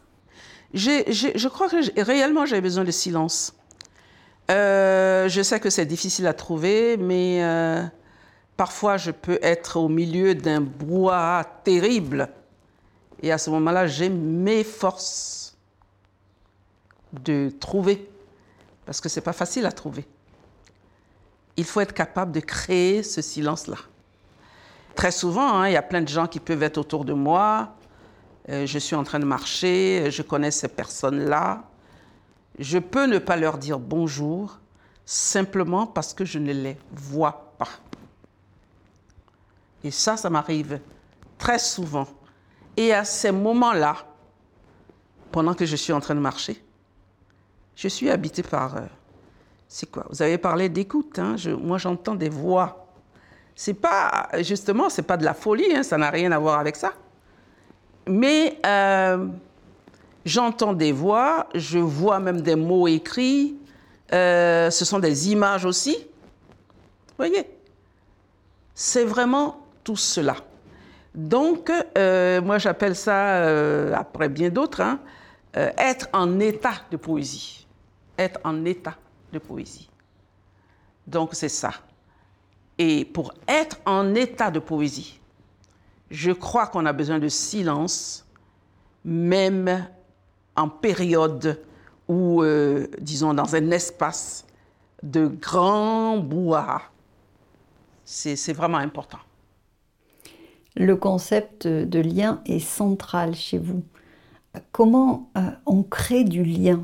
Je 0.74 1.48
crois 1.48 1.70
que 1.70 2.02
réellement 2.02 2.46
j'ai 2.46 2.62
besoin 2.62 2.84
de 2.84 2.92
silence. 2.92 3.54
Euh, 4.52 5.28
je 5.28 5.42
sais 5.42 5.60
que 5.60 5.70
c'est 5.70 5.86
difficile 5.86 6.28
à 6.28 6.34
trouver, 6.34 6.98
mais 6.98 7.44
euh, 7.44 7.84
parfois 8.58 8.98
je 8.98 9.12
peux 9.12 9.40
être 9.42 9.78
au 9.78 9.90
milieu 9.90 10.36
d'un 10.36 10.62
brouhaha 10.62 11.44
terrible 11.64 12.30
et 13.26 13.32
à 13.32 13.40
ce 13.40 13.50
moment-là, 13.50 13.88
j'ai 13.88 14.08
mes 14.08 14.64
forces 14.64 15.58
de 17.12 17.52
trouver, 17.60 18.08
parce 18.86 19.02
que 19.02 19.10
ce 19.10 19.20
n'est 19.20 19.24
pas 19.24 19.34
facile 19.34 19.66
à 19.66 19.72
trouver. 19.72 20.06
Il 21.58 21.66
faut 21.66 21.82
être 21.82 21.96
capable 21.96 22.32
de 22.32 22.40
créer 22.40 23.02
ce 23.02 23.24
silence-là. 23.24 23.78
Très 24.94 25.10
souvent, 25.10 25.56
hein, 25.56 25.68
il 25.68 25.74
y 25.74 25.76
a 25.76 25.82
plein 25.82 26.04
de 26.04 26.08
gens 26.08 26.28
qui 26.28 26.40
peuvent 26.40 26.62
être 26.62 26.78
autour 26.78 27.04
de 27.04 27.14
moi. 27.14 27.74
Euh, 28.50 28.68
je 28.68 28.78
suis 28.78 28.96
en 28.96 29.04
train 29.04 29.18
de 29.18 29.26
marcher, 29.26 30.12
je 30.12 30.22
connais 30.22 30.52
ces 30.52 30.68
personnes-là. 30.68 31.64
je 32.60 32.78
peux 32.78 33.08
ne 33.08 33.18
pas 33.18 33.38
leur 33.38 33.58
dire 33.58 33.80
bonjour 33.80 34.60
simplement 35.04 35.88
parce 35.88 36.14
que 36.14 36.26
je 36.26 36.38
ne 36.38 36.54
les 36.54 36.78
vois 36.92 37.56
pas. 37.58 37.70
Et 39.84 39.90
ça, 39.90 40.16
ça 40.16 40.30
m'arrive 40.30 40.80
très 41.40 41.58
souvent. 41.58 42.08
Et 42.78 42.94
à 42.94 43.06
ces 43.06 43.32
moments-là, 43.32 43.98
pendant 45.32 45.54
que 45.54 45.66
je 45.66 45.76
suis 45.76 45.94
en 45.94 46.00
train 46.00 46.16
de 46.16 46.20
marcher, 46.20 46.62
je 47.76 47.88
suis 47.88 48.10
habitée 48.10 48.44
par... 48.44 48.78
Euh, 48.78 48.82
c'est 49.68 49.90
quoi? 49.90 50.06
Vous 50.10 50.22
avez 50.22 50.38
parlé 50.38 50.70
d'écoute. 50.70 51.20
Hein? 51.20 51.36
moi, 51.62 51.78
j'entends 51.78 52.16
des 52.16 52.30
voix. 52.30 52.88
C'est 53.56 53.74
pas... 53.74 54.30
Justement, 54.42 54.90
c'est 54.90 55.04
pas 55.04 55.18
de 55.18 55.26
la 55.26 55.34
folie. 55.34 55.76
Hein? 55.76 55.84
ça 55.84 55.98
n'a 55.98 56.10
rien 56.10 56.32
à 56.32 56.40
voir 56.40 56.60
avec 56.60 56.76
ça. 56.76 56.94
Mais 58.08 58.60
euh, 58.66 59.28
j'entends 60.26 60.74
des 60.74 60.92
voix, 60.92 61.48
je 61.56 61.80
vois 61.80 62.20
même 62.20 62.42
des 62.42 62.56
mots 62.56 62.88
écrits. 62.88 63.56
Euh, 64.14 64.70
ce 64.70 64.86
sont 64.86 65.00
des 65.00 65.32
images 65.32 65.66
aussi. 65.66 65.96
Vous 65.98 67.16
voyez? 67.18 67.50
C'est 68.76 69.06
vraiment 69.06 69.66
tout 69.84 69.96
cela. 69.96 70.36
Donc, 71.16 71.72
euh, 71.98 72.42
moi 72.42 72.58
j'appelle 72.58 72.96
ça, 72.96 73.38
euh, 73.38 73.94
après 73.96 74.28
bien 74.28 74.50
d'autres, 74.50 74.82
hein, 74.82 75.00
euh, 75.56 75.72
être 75.78 76.10
en 76.12 76.40
état 76.42 76.82
de 76.92 76.98
poésie. 76.98 77.66
Être 78.18 78.40
en 78.44 78.66
état 78.66 78.96
de 79.32 79.40
poésie. 79.40 79.90
Donc, 81.08 81.30
c'est 81.34 81.50
ça. 81.50 81.72
Et 82.78 83.06
pour 83.06 83.34
être 83.48 83.78
en 83.86 84.14
état 84.14 84.52
de 84.52 84.60
poésie, 84.60 85.22
je 86.12 86.32
crois 86.32 86.68
qu'on 86.68 86.86
a 86.86 86.92
besoin 86.92 87.20
de 87.20 87.30
silence, 87.30 88.26
même 89.06 89.88
en 90.56 90.68
période 90.68 91.62
où, 92.08 92.44
disons, 93.00 93.34
dans 93.34 93.56
un 93.56 93.72
espace 93.72 94.46
de 95.02 95.28
grand 95.28 96.18
bois. 96.18 96.82
C'est 98.04 98.54
vraiment 98.54 98.78
important 98.78 99.20
le 100.76 100.96
concept 100.96 101.68
de 101.68 102.00
lien 102.00 102.42
est 102.46 102.60
central 102.60 103.36
chez 103.36 103.58
vous. 103.58 103.84
Comment 104.72 105.30
euh, 105.38 105.42
on 105.66 105.84
crée 105.84 106.24
du 106.24 106.44
lien? 106.44 106.84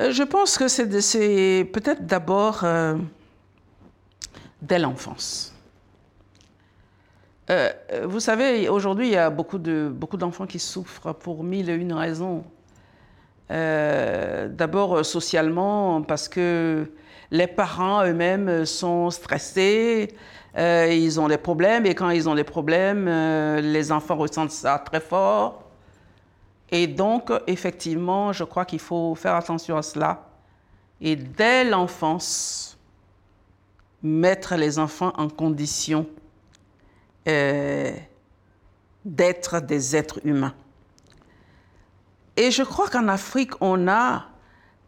Euh, 0.00 0.10
Je 0.12 0.22
pense 0.22 0.58
que 0.58 0.68
c'est 0.68 1.68
peut-être 1.72 2.06
d'abord 2.06 2.60
euh, 2.64 2.96
dès 4.62 4.78
l'enfance. 4.78 5.54
vous 8.04 8.20
savez, 8.20 8.68
aujourd'hui, 8.68 9.08
il 9.08 9.12
y 9.12 9.16
a 9.16 9.30
beaucoup 9.30 9.58
d'enfants 9.58 9.90
beaucoup 9.90 10.46
qui 10.46 10.58
souffrent 10.58 11.14
pour 11.14 11.42
mille 11.42 11.70
et 11.70 11.74
une 11.74 11.94
raisons. 11.94 12.44
d'abord 13.48 15.02
socialement, 15.02 16.02
parce 16.02 16.28
que 16.28 16.86
les 17.30 17.46
parents 17.46 18.04
eux-mêmes 18.04 18.66
sont 18.66 19.08
stressés, 19.08 20.14
euh, 20.56 20.88
ils 20.92 21.20
ont 21.20 21.28
des 21.28 21.38
problèmes 21.38 21.86
et 21.86 21.94
quand 21.94 22.10
ils 22.10 22.28
ont 22.28 22.34
des 22.34 22.44
problèmes, 22.44 23.06
euh, 23.06 23.60
les 23.60 23.92
enfants 23.92 24.16
ressentent 24.16 24.50
ça 24.50 24.78
très 24.78 25.00
fort. 25.00 25.64
Et 26.70 26.86
donc, 26.86 27.30
effectivement, 27.46 28.32
je 28.32 28.44
crois 28.44 28.64
qu'il 28.64 28.80
faut 28.80 29.14
faire 29.14 29.34
attention 29.34 29.76
à 29.76 29.82
cela. 29.82 30.26
Et 31.00 31.16
dès 31.16 31.64
l'enfance, 31.64 32.78
mettre 34.02 34.54
les 34.56 34.78
enfants 34.78 35.12
en 35.16 35.28
condition 35.28 36.06
euh, 37.26 37.92
d'être 39.04 39.60
des 39.60 39.96
êtres 39.96 40.20
humains. 40.24 40.54
Et 42.36 42.50
je 42.50 42.62
crois 42.62 42.88
qu'en 42.88 43.08
Afrique, 43.08 43.52
on 43.60 43.88
a 43.88 44.26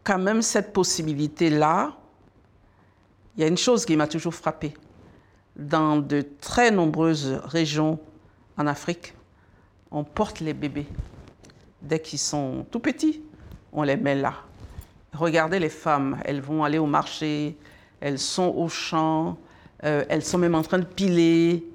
quand 0.03 0.19
même 0.19 0.41
cette 0.41 0.73
possibilité-là. 0.73 1.93
Il 3.35 3.41
y 3.41 3.43
a 3.43 3.47
une 3.47 3.57
chose 3.57 3.85
qui 3.85 3.95
m'a 3.95 4.07
toujours 4.07 4.33
frappée 4.33 4.73
dans 5.55 5.97
de 5.97 6.21
très 6.39 6.71
nombreuses 6.71 7.39
régions 7.43 7.99
en 8.57 8.67
Afrique, 8.67 9.13
on 9.91 10.03
porte 10.03 10.39
les 10.39 10.53
bébés. 10.53 10.87
Dès 11.81 11.99
qu'ils 11.99 12.19
sont 12.19 12.65
tout 12.71 12.79
petits, 12.79 13.21
on 13.73 13.83
les 13.83 13.97
met 13.97 14.15
là. 14.15 14.35
Regardez 15.13 15.59
les 15.59 15.69
femmes, 15.69 16.19
elles 16.23 16.41
vont 16.41 16.63
aller 16.63 16.77
au 16.77 16.85
marché, 16.85 17.57
elles 17.99 18.19
sont 18.19 18.53
au 18.55 18.69
champ, 18.69 19.37
euh, 19.83 20.05
elles 20.09 20.23
sont 20.23 20.37
même 20.37 20.55
en 20.55 20.61
train 20.61 20.79
de 20.79 20.85
piler. 20.85 21.65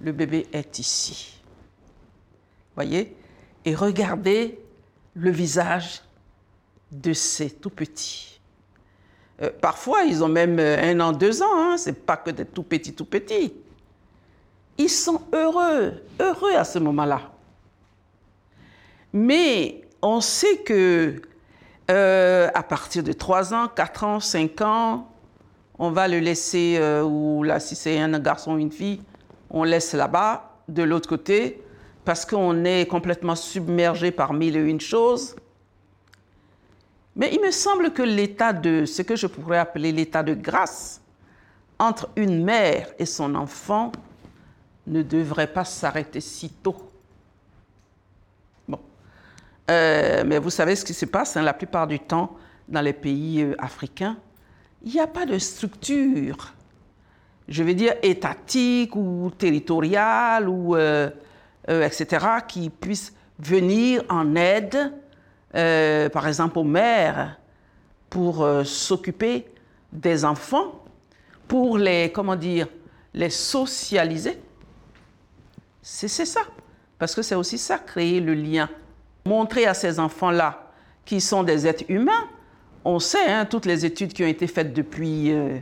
Le 0.00 0.12
bébé 0.12 0.46
est 0.52 0.78
ici. 0.78 1.40
Voyez? 2.74 3.14
Et 3.64 3.74
regardez 3.74 4.58
le 5.14 5.30
visage 5.30 6.02
de 6.90 7.12
ces 7.12 7.50
tout 7.50 7.70
petits. 7.70 8.39
Euh, 9.42 9.50
parfois, 9.60 10.02
ils 10.02 10.22
ont 10.22 10.28
même 10.28 10.58
euh, 10.58 10.76
un 10.82 11.00
an, 11.00 11.12
deux 11.12 11.42
ans. 11.42 11.56
Hein. 11.56 11.76
Ce 11.76 11.90
n'est 11.90 11.96
pas 11.96 12.16
que 12.16 12.30
des 12.30 12.44
tout 12.44 12.62
petits, 12.62 12.92
tout 12.92 13.04
petits. 13.04 13.52
Ils 14.78 14.90
sont 14.90 15.22
heureux, 15.32 15.94
heureux 16.20 16.54
à 16.54 16.64
ce 16.64 16.78
moment-là. 16.78 17.22
Mais 19.12 19.82
on 20.02 20.20
sait 20.20 20.58
que 20.58 21.20
euh, 21.90 22.48
à 22.54 22.62
partir 22.62 23.02
de 23.02 23.12
3 23.12 23.52
ans, 23.52 23.68
4 23.68 24.04
ans, 24.04 24.20
5 24.20 24.60
ans, 24.60 25.08
on 25.78 25.90
va 25.90 26.08
le 26.08 26.18
laisser, 26.18 26.78
ou 27.02 27.42
là, 27.42 27.58
si 27.58 27.74
c'est 27.74 27.98
un 27.98 28.18
garçon 28.18 28.52
ou 28.52 28.58
une 28.58 28.70
fille, 28.70 29.00
on 29.48 29.64
laisse 29.64 29.94
là-bas, 29.94 30.58
de 30.68 30.82
l'autre 30.82 31.08
côté, 31.08 31.62
parce 32.04 32.26
qu'on 32.26 32.64
est 32.64 32.86
complètement 32.86 33.34
submergé 33.34 34.10
par 34.10 34.34
mille 34.34 34.56
et 34.56 34.60
une 34.60 34.80
choses. 34.80 35.34
Mais 37.20 37.34
il 37.34 37.40
me 37.42 37.50
semble 37.50 37.92
que 37.92 38.00
l'état 38.00 38.54
de, 38.54 38.86
ce 38.86 39.02
que 39.02 39.14
je 39.14 39.26
pourrais 39.26 39.58
appeler 39.58 39.92
l'état 39.92 40.22
de 40.22 40.32
grâce 40.32 41.02
entre 41.78 42.08
une 42.16 42.42
mère 42.42 42.88
et 42.98 43.04
son 43.04 43.34
enfant 43.34 43.92
ne 44.86 45.02
devrait 45.02 45.52
pas 45.52 45.66
s'arrêter 45.66 46.22
si 46.22 46.48
tôt. 46.48 46.90
Bon. 48.66 48.80
Euh, 49.70 50.24
mais 50.24 50.38
vous 50.38 50.48
savez 50.48 50.74
ce 50.74 50.82
qui 50.82 50.94
se 50.94 51.04
passe 51.04 51.36
hein, 51.36 51.42
la 51.42 51.52
plupart 51.52 51.86
du 51.86 52.00
temps 52.00 52.38
dans 52.66 52.80
les 52.80 52.94
pays 52.94 53.42
euh, 53.42 53.54
africains. 53.58 54.16
Il 54.82 54.90
n'y 54.90 55.00
a 55.00 55.06
pas 55.06 55.26
de 55.26 55.38
structure, 55.38 56.54
je 57.48 57.62
veux 57.62 57.74
dire 57.74 57.96
étatique 58.02 58.96
ou 58.96 59.30
territoriale 59.36 60.48
ou 60.48 60.74
euh, 60.74 61.10
etc., 61.68 62.26
qui 62.48 62.70
puisse 62.70 63.12
venir 63.38 64.04
en 64.08 64.36
aide 64.36 64.90
euh, 65.54 66.08
par 66.08 66.28
exemple 66.28 66.58
aux 66.58 66.64
mères, 66.64 67.38
pour 68.08 68.42
euh, 68.42 68.64
s'occuper 68.64 69.46
des 69.92 70.24
enfants, 70.24 70.82
pour 71.48 71.78
les, 71.78 72.12
comment 72.12 72.36
dire, 72.36 72.68
les 73.14 73.30
socialiser. 73.30 74.38
C'est 75.82 76.08
ça. 76.08 76.42
Parce 76.98 77.14
que 77.14 77.22
c'est 77.22 77.34
aussi 77.34 77.58
ça, 77.58 77.78
créer 77.78 78.20
le 78.20 78.34
lien. 78.34 78.68
Montrer 79.24 79.66
à 79.66 79.74
ces 79.74 79.98
enfants-là 79.98 80.70
qui 81.04 81.20
sont 81.20 81.42
des 81.42 81.66
êtres 81.66 81.84
humains. 81.88 82.28
On 82.84 82.98
sait, 82.98 83.26
hein, 83.26 83.44
toutes 83.44 83.66
les 83.66 83.84
études 83.84 84.12
qui 84.12 84.22
ont 84.22 84.28
été 84.28 84.46
faites 84.46 84.72
depuis 84.72 85.32
euh, 85.32 85.58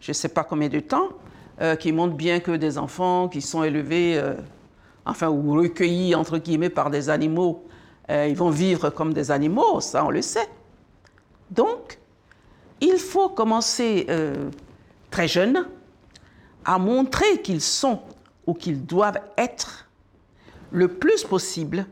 je 0.00 0.10
ne 0.10 0.14
sais 0.14 0.28
pas 0.28 0.44
combien 0.44 0.68
de 0.68 0.80
temps, 0.80 1.08
qui 1.78 1.92
montrent 1.92 2.16
bien 2.16 2.40
que 2.40 2.52
des 2.52 2.78
enfants 2.78 3.28
qui 3.28 3.42
sont 3.42 3.62
élevés, 3.62 4.18
enfin, 5.04 5.28
ou 5.28 5.52
recueillis, 5.52 6.14
entre 6.14 6.38
guillemets, 6.38 6.70
par 6.70 6.88
des 6.88 7.10
animaux 7.10 7.66
euh, 8.10 8.26
ils 8.26 8.36
vont 8.36 8.50
vivre 8.50 8.90
comme 8.90 9.14
des 9.14 9.30
animaux, 9.30 9.80
ça 9.80 10.04
on 10.04 10.10
le 10.10 10.22
sait. 10.22 10.48
Donc, 11.50 11.98
il 12.80 12.98
faut 12.98 13.28
commencer 13.28 14.06
euh, 14.08 14.50
très 15.10 15.28
jeune 15.28 15.66
à 16.64 16.78
montrer 16.78 17.40
qu'ils 17.42 17.60
sont 17.60 18.00
ou 18.46 18.54
qu'ils 18.54 18.84
doivent 18.84 19.20
être 19.36 19.88
le 20.72 20.88
plus 20.88 21.24
possible 21.24 21.86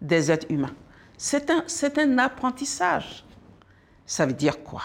des 0.00 0.30
êtres 0.30 0.46
humains. 0.50 0.74
C'est 1.16 1.50
un, 1.50 1.64
un, 1.96 2.18
apprentissage. 2.18 3.24
Ça 4.06 4.24
veut 4.24 4.32
dire 4.32 4.62
quoi? 4.62 4.82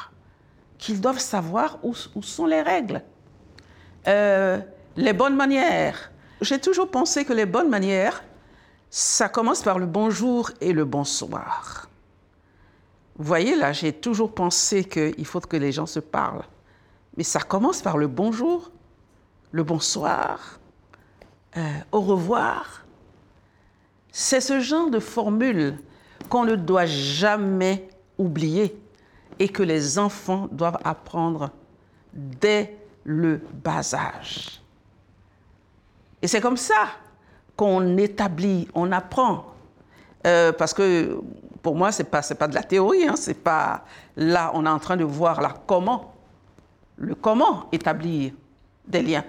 Qu'ils 0.77 0.99
doivent 0.99 1.19
savoir 1.19 1.79
où, 1.83 1.93
sont 1.93 2.45
les 2.45 2.61
règles, 2.61 3.01
euh, 4.07 4.59
les 4.97 5.13
bonnes 5.13 5.35
manières. 5.35 6.11
J'ai 6.41 6.59
toujours 6.59 6.89
pensé 6.89 7.23
que 7.23 7.31
les 7.31 7.45
bonnes 7.45 7.69
manières, 7.69 8.23
ça 8.95 9.27
commence 9.27 9.63
par 9.63 9.79
le 9.79 9.87
bonjour 9.87 10.51
et 10.61 10.71
le 10.71 10.85
bonsoir. 10.85 11.89
Vous 13.15 13.23
voyez, 13.23 13.55
là, 13.55 13.73
j'ai 13.73 13.91
toujours 13.91 14.35
pensé 14.35 14.83
qu'il 14.83 15.25
faut 15.25 15.39
que 15.39 15.57
les 15.57 15.71
gens 15.71 15.87
se 15.87 15.99
parlent. 15.99 16.45
Mais 17.17 17.23
ça 17.23 17.39
commence 17.39 17.81
par 17.81 17.97
le 17.97 18.05
bonjour, 18.05 18.69
le 19.51 19.63
bonsoir, 19.63 20.59
euh, 21.57 21.61
au 21.91 22.01
revoir. 22.01 22.85
C'est 24.11 24.41
ce 24.41 24.59
genre 24.59 24.91
de 24.91 24.99
formule 24.99 25.79
qu'on 26.29 26.45
ne 26.45 26.55
doit 26.55 26.85
jamais 26.85 27.89
oublier 28.19 28.79
et 29.39 29.49
que 29.49 29.63
les 29.63 29.97
enfants 29.97 30.47
doivent 30.51 30.79
apprendre 30.83 31.49
dès 32.13 32.77
le 33.05 33.41
bas 33.63 33.95
âge. 33.95 34.61
Et 36.21 36.27
c'est 36.27 36.41
comme 36.41 36.57
ça 36.57 36.89
qu'on 37.55 37.97
établit, 37.97 38.67
on 38.73 38.91
apprend 38.91 39.53
Euh, 40.25 40.53
parce 40.53 40.73
que 40.73 41.19
pour 41.61 41.75
moi, 41.75 41.91
ce 41.91 42.01
n'est 42.01 42.09
pas, 42.09 42.21
pas 42.21 42.47
de 42.47 42.55
la 42.55 42.63
théorie. 42.63 43.07
Hein, 43.07 43.15
c'est 43.17 43.33
pas... 43.33 43.85
Là, 44.15 44.51
on 44.53 44.65
est 44.65 44.69
en 44.69 44.79
train 44.79 44.97
de 44.97 45.03
voir 45.03 45.41
là, 45.41 45.53
comment, 45.65 46.13
le 46.97 47.15
comment 47.15 47.67
établir 47.71 48.33
des 48.87 49.01
liens. 49.01 49.25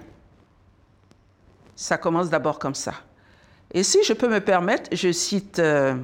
Ça 1.75 1.97
commence 1.97 2.29
d'abord 2.29 2.59
comme 2.59 2.75
ça. 2.75 2.93
Et 3.73 3.83
si 3.83 4.03
je 4.03 4.13
peux 4.13 4.29
me 4.29 4.39
permettre, 4.39 4.89
je 4.93 5.11
cite 5.11 5.59
euh, 5.59 5.95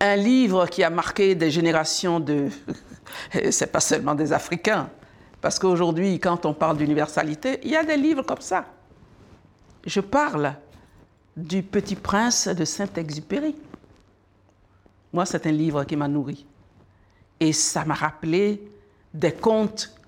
un 0.00 0.16
livre 0.16 0.66
qui 0.66 0.84
a 0.84 0.90
marqué 0.90 1.34
des 1.34 1.50
générations 1.50 2.20
de... 2.20 2.48
c'est 3.50 3.72
pas 3.72 3.80
seulement 3.80 4.14
des 4.14 4.32
Africains, 4.32 4.90
parce 5.40 5.58
qu'aujourd'hui, 5.58 6.20
quand 6.20 6.46
on 6.46 6.54
parle 6.54 6.76
d'universalité, 6.76 7.58
il 7.64 7.70
y 7.70 7.76
a 7.76 7.82
des 7.82 7.96
livres 7.96 8.22
comme 8.22 8.40
ça. 8.40 8.66
Je 9.88 10.00
parle 10.00 10.52
du 11.34 11.62
Petit 11.62 11.96
Prince 11.96 12.46
de 12.46 12.66
Saint-Exupéry. 12.66 13.56
Moi, 15.14 15.24
c'est 15.24 15.46
un 15.46 15.50
livre 15.50 15.82
qui 15.84 15.96
m'a 15.96 16.08
nourri. 16.08 16.44
Et 17.40 17.54
ça 17.54 17.86
m'a 17.86 17.94
rappelé 17.94 18.70
des 19.14 19.32
contes 19.32 19.98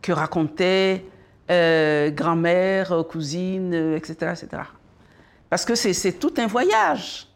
que 0.00 0.12
racontaient 0.12 1.04
euh, 1.50 2.10
grand-mère, 2.10 3.04
cousine, 3.10 3.74
etc., 3.96 4.34
etc. 4.40 4.62
Parce 5.50 5.64
que 5.64 5.74
c'est 5.74 6.12
tout 6.12 6.34
un 6.36 6.46
voyage. 6.46 7.26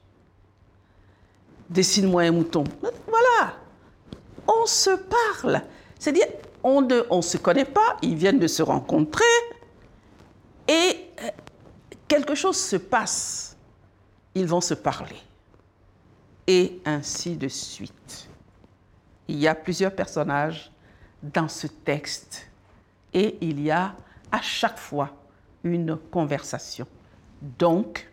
Dessine-moi 1.68 2.22
un 2.22 2.30
mouton. 2.30 2.62
Voilà. 2.80 3.56
On 4.46 4.66
se 4.66 4.90
parle. 4.90 5.62
C'est-à-dire, 5.98 6.26
on 6.62 6.80
ne 6.80 7.22
se 7.22 7.38
connaît 7.38 7.64
pas, 7.64 7.96
ils 8.02 8.14
viennent 8.14 8.38
de 8.38 8.46
se 8.46 8.62
rencontrer 8.62 9.24
et 10.68 11.08
euh, 11.24 11.28
quelque 12.08 12.34
chose 12.34 12.56
se 12.56 12.76
passe. 12.76 13.56
Ils 14.34 14.46
vont 14.46 14.60
se 14.60 14.74
parler. 14.74 15.16
Et 16.46 16.80
ainsi 16.84 17.36
de 17.36 17.48
suite. 17.48 18.28
Il 19.28 19.38
y 19.38 19.46
a 19.46 19.54
plusieurs 19.54 19.94
personnages 19.94 20.72
dans 21.22 21.48
ce 21.48 21.66
texte 21.66 22.48
et 23.12 23.36
il 23.40 23.60
y 23.60 23.70
a 23.70 23.94
à 24.32 24.40
chaque 24.40 24.78
fois 24.78 25.10
une 25.64 25.96
conversation. 25.96 26.86
Donc, 27.42 28.10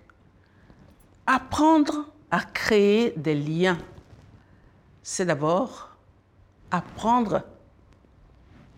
apprendre 1.25 2.11
à 2.31 2.41
créer 2.41 3.13
des 3.15 3.35
liens, 3.35 3.77
c'est 5.03 5.25
d'abord 5.25 5.89
apprendre 6.71 7.43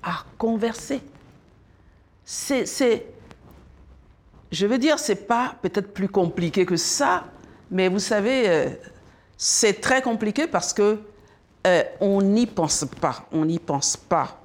à 0.04 0.24
converser. 0.38 1.02
C'est, 2.24 3.08
je 4.52 4.66
veux 4.66 4.78
dire, 4.78 5.00
c'est 5.00 5.28
pas 5.28 5.56
peut-être 5.62 5.94
plus 5.94 6.08
compliqué 6.08 6.66
que 6.66 6.78
ça, 6.78 7.26
mais 7.70 7.90
vous 7.90 8.00
savez, 8.00 8.48
euh, 8.48 8.70
c'est 9.38 9.82
très 9.82 10.02
compliqué 10.02 10.48
parce 10.48 10.74
que 10.74 11.00
euh, 11.66 11.84
on 12.00 12.22
n'y 12.22 12.46
pense 12.46 12.86
pas, 13.02 13.26
on 13.32 13.46
n'y 13.46 13.60
pense 13.60 13.98
pas. 13.98 14.40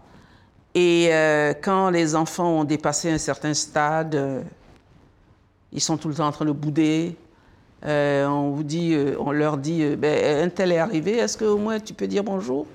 Et 0.75 1.09
euh, 1.12 1.55
quand 1.61 1.91
les 1.91 2.17
enfants 2.17 2.61
ont 2.61 2.65
dépassé 2.65 3.11
un 3.11 3.19
certain 3.19 3.55
stade, 3.55 4.45
ils 5.73 5.81
sont 5.81 5.97
tout 5.97 6.09
le 6.09 6.15
temps 6.15 6.27
en 6.27 6.33
train 6.33 6.47
de 6.47 6.53
bouder. 6.53 7.17
on 7.85 8.53
vous 8.55 8.65
dit, 8.65 8.97
on 9.19 9.31
leur 9.31 9.57
dit, 9.57 9.97
ben, 9.97 10.45
un 10.45 10.49
tel 10.49 10.73
est 10.73 10.79
arrivé, 10.79 11.19
est-ce 11.19 11.37
que 11.37 11.45
au 11.45 11.59
moins 11.59 11.79
tu 11.79 11.95
peux 11.95 12.07
dire 12.07 12.25
bonjour? 12.25 12.67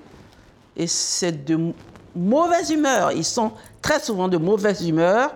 Et 0.76 0.86
c'est 0.86 1.44
de 1.44 1.72
mauvaise 2.14 2.70
humeur. 2.70 3.12
Ils 3.12 3.24
sont 3.24 3.52
très 3.82 4.00
souvent 4.00 4.28
de 4.28 4.36
mauvaise 4.36 4.88
humeur. 4.88 5.34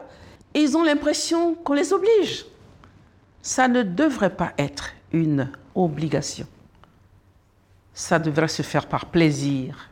Et 0.55 0.61
ils 0.61 0.77
ont 0.77 0.83
l'impression 0.83 1.55
qu'on 1.55 1.73
les 1.73 1.93
oblige. 1.93 2.47
Ça 3.43 3.69
ne 3.69 3.83
devrait 3.83 4.37
pas 4.37 4.53
être 4.59 4.91
une 5.13 5.51
obligation. 5.75 6.47
Ça 7.95 8.19
devrait 8.19 8.49
se 8.49 8.63
faire 8.63 8.87
par 8.87 9.07
plaisir. 9.07 9.91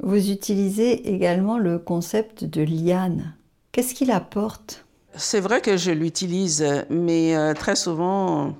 Vous 0.00 0.30
utilisez 0.30 1.12
également 1.12 1.58
le 1.58 1.78
concept 1.78 2.44
de 2.44 2.62
liane. 2.62 3.34
Qu'est-ce 3.72 3.94
qu'il 3.94 4.10
apporte? 4.10 4.84
C'est 5.16 5.40
vrai 5.40 5.60
que 5.60 5.76
je 5.76 5.90
l'utilise, 5.90 6.64
mais 6.90 7.36
euh, 7.36 7.54
très 7.54 7.74
souvent, 7.74 8.56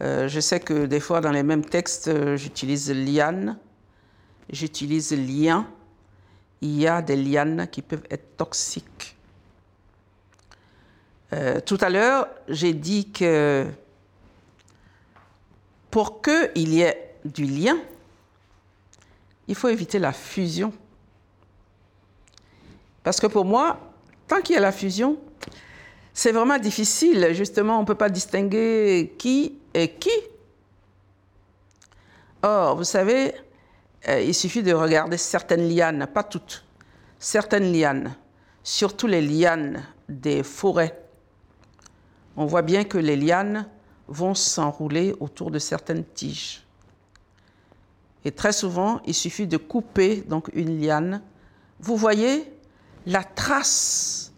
euh, 0.00 0.26
je 0.26 0.40
sais 0.40 0.58
que 0.58 0.86
des 0.86 0.98
fois 0.98 1.20
dans 1.20 1.30
les 1.30 1.44
mêmes 1.44 1.64
textes, 1.64 2.08
euh, 2.08 2.36
j'utilise 2.36 2.90
liane, 2.90 3.56
j'utilise 4.50 5.12
lien 5.12 5.66
il 6.60 6.80
y 6.80 6.86
a 6.88 7.02
des 7.02 7.16
lianes 7.16 7.68
qui 7.70 7.82
peuvent 7.82 8.06
être 8.10 8.36
toxiques. 8.36 9.13
Euh, 11.32 11.60
tout 11.60 11.78
à 11.80 11.88
l'heure, 11.88 12.28
j'ai 12.48 12.72
dit 12.72 13.10
que 13.10 13.66
pour 15.90 16.22
qu'il 16.22 16.74
y 16.74 16.82
ait 16.82 17.16
du 17.24 17.44
lien, 17.44 17.78
il 19.48 19.54
faut 19.54 19.68
éviter 19.68 19.98
la 19.98 20.12
fusion. 20.12 20.72
Parce 23.02 23.20
que 23.20 23.26
pour 23.26 23.44
moi, 23.44 23.78
tant 24.26 24.40
qu'il 24.40 24.54
y 24.54 24.58
a 24.58 24.60
la 24.60 24.72
fusion, 24.72 25.18
c'est 26.12 26.32
vraiment 26.32 26.58
difficile. 26.58 27.28
Justement, 27.32 27.78
on 27.78 27.82
ne 27.82 27.86
peut 27.86 27.94
pas 27.94 28.08
distinguer 28.08 29.14
qui 29.18 29.58
est 29.74 29.98
qui. 29.98 30.10
Or, 32.42 32.76
vous 32.76 32.84
savez, 32.84 33.34
euh, 34.08 34.20
il 34.20 34.34
suffit 34.34 34.62
de 34.62 34.72
regarder 34.72 35.16
certaines 35.16 35.68
lianes, 35.68 36.06
pas 36.12 36.22
toutes, 36.22 36.64
certaines 37.18 37.72
lianes, 37.72 38.14
surtout 38.62 39.06
les 39.06 39.22
lianes 39.22 39.82
des 40.08 40.42
forêts. 40.42 41.03
On 42.36 42.46
voit 42.46 42.62
bien 42.62 42.84
que 42.84 42.98
les 42.98 43.16
lianes 43.16 43.66
vont 44.08 44.34
s'enrouler 44.34 45.14
autour 45.20 45.50
de 45.50 45.58
certaines 45.58 46.04
tiges. 46.04 46.64
Et 48.24 48.32
très 48.32 48.52
souvent, 48.52 49.00
il 49.06 49.14
suffit 49.14 49.46
de 49.46 49.56
couper 49.56 50.22
donc 50.22 50.50
une 50.54 50.80
liane. 50.80 51.22
Vous 51.80 51.96
voyez 51.96 52.50
la 53.06 53.22
trace, 53.22 54.32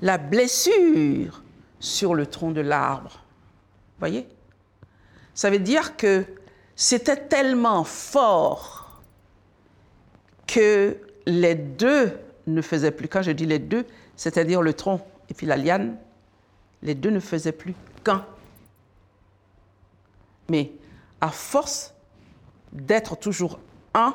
la 0.00 0.18
blessure 0.18 1.42
sur 1.80 2.14
le 2.14 2.26
tronc 2.26 2.52
de 2.52 2.60
l'arbre. 2.60 3.20
Voyez? 3.98 4.28
Ça 5.34 5.50
veut 5.50 5.58
dire 5.58 5.96
que 5.96 6.24
c'était 6.76 7.16
tellement 7.16 7.84
fort 7.84 9.00
que 10.46 10.96
les 11.26 11.54
deux 11.54 12.12
ne 12.46 12.62
faisaient 12.62 12.90
plus. 12.90 13.08
Quand 13.08 13.22
je 13.22 13.30
dis 13.32 13.46
les 13.46 13.58
deux, 13.58 13.86
c'est-à-dire 14.16 14.62
le 14.62 14.74
tronc 14.74 15.00
et 15.28 15.34
puis 15.34 15.46
la 15.46 15.56
liane, 15.56 15.96
les 16.82 16.94
deux 16.94 17.10
ne 17.10 17.20
faisaient 17.20 17.52
plus 17.52 17.74
qu'un. 18.04 18.24
Mais 20.48 20.72
à 21.20 21.28
force 21.28 21.94
d'être 22.72 23.16
toujours 23.16 23.58
un, 23.94 24.14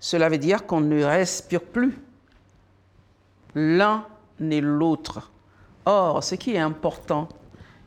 cela 0.00 0.28
veut 0.28 0.38
dire 0.38 0.66
qu'on 0.66 0.80
ne 0.80 1.04
respire 1.04 1.62
plus 1.62 1.96
l'un 3.54 4.06
et 4.40 4.60
l'autre. 4.60 5.30
Or, 5.84 6.24
ce 6.24 6.34
qui 6.34 6.54
est 6.54 6.58
important, 6.58 7.28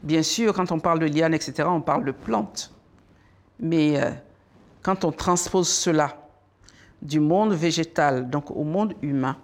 bien 0.04 0.24
sûr, 0.24 0.54
quand 0.54 0.72
on 0.72 0.80
parle 0.80 1.00
de 1.00 1.06
liane, 1.08 1.34
etc., 1.34 1.68
on 1.70 1.82
parle 1.82 2.06
de 2.06 2.12
plantes. 2.12 2.74
Mais 3.60 4.02
euh, 4.02 4.12
quand 4.82 5.04
on 5.04 5.12
transpose 5.12 5.70
cela 5.70 6.16
du 7.02 7.20
monde 7.20 7.54
végétal, 7.54 8.30
donc 8.30 8.52
au 8.52 8.64
monde 8.64 8.94
humain, 9.02 9.38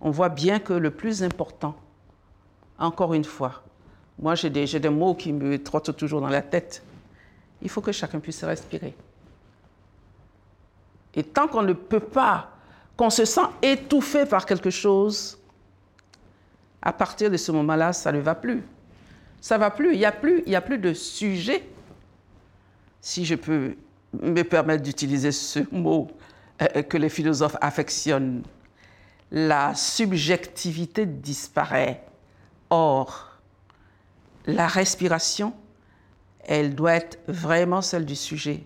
on 0.00 0.10
voit 0.10 0.28
bien 0.28 0.58
que 0.58 0.72
le 0.72 0.90
plus 0.90 1.22
important, 1.22 1.74
encore 2.78 3.14
une 3.14 3.24
fois, 3.24 3.62
moi 4.18 4.34
j'ai 4.34 4.50
des, 4.50 4.88
mots 4.88 5.14
qui 5.14 5.32
me 5.32 5.62
trottent 5.62 5.96
toujours 5.96 6.20
dans 6.20 6.28
la 6.28 6.42
tête, 6.42 6.82
il 7.62 7.68
faut 7.68 7.80
que 7.80 7.92
chacun 7.92 8.20
puisse 8.20 8.42
respirer. 8.44 8.94
Et 11.14 11.22
tant 11.22 11.48
qu'on 11.48 11.62
ne 11.62 11.72
peut 11.72 12.00
pas, 12.00 12.50
qu'on 12.96 13.10
se 13.10 13.24
sent 13.24 13.46
étouffé 13.62 14.26
par 14.26 14.44
quelque 14.44 14.70
chose, 14.70 15.38
à 16.82 16.92
partir 16.92 17.30
de 17.30 17.36
ce 17.36 17.50
moment-là, 17.52 17.92
ça 17.92 18.12
ne 18.12 18.20
va 18.20 18.34
plus. 18.34 18.62
Ça 19.40 19.58
va 19.58 19.70
plus. 19.70 19.94
Il 19.94 19.98
n'y 19.98 20.04
a 20.04 20.12
plus, 20.12 20.78
de 20.78 20.92
sujet, 20.92 21.66
si 23.00 23.24
je 23.24 23.34
peux 23.34 23.76
me 24.20 24.42
permettre 24.42 24.82
d'utiliser 24.82 25.32
ce 25.32 25.60
mot 25.72 26.08
euh, 26.62 26.82
que 26.82 26.96
les 26.96 27.08
philosophes 27.08 27.56
affectionnent. 27.60 28.42
La 29.30 29.74
subjectivité 29.74 31.06
disparaît. 31.06 32.04
Or, 32.70 33.38
la 34.46 34.66
respiration, 34.66 35.52
elle 36.40 36.74
doit 36.74 36.94
être 36.94 37.18
vraiment 37.28 37.82
celle 37.82 38.04
du 38.04 38.16
sujet. 38.16 38.64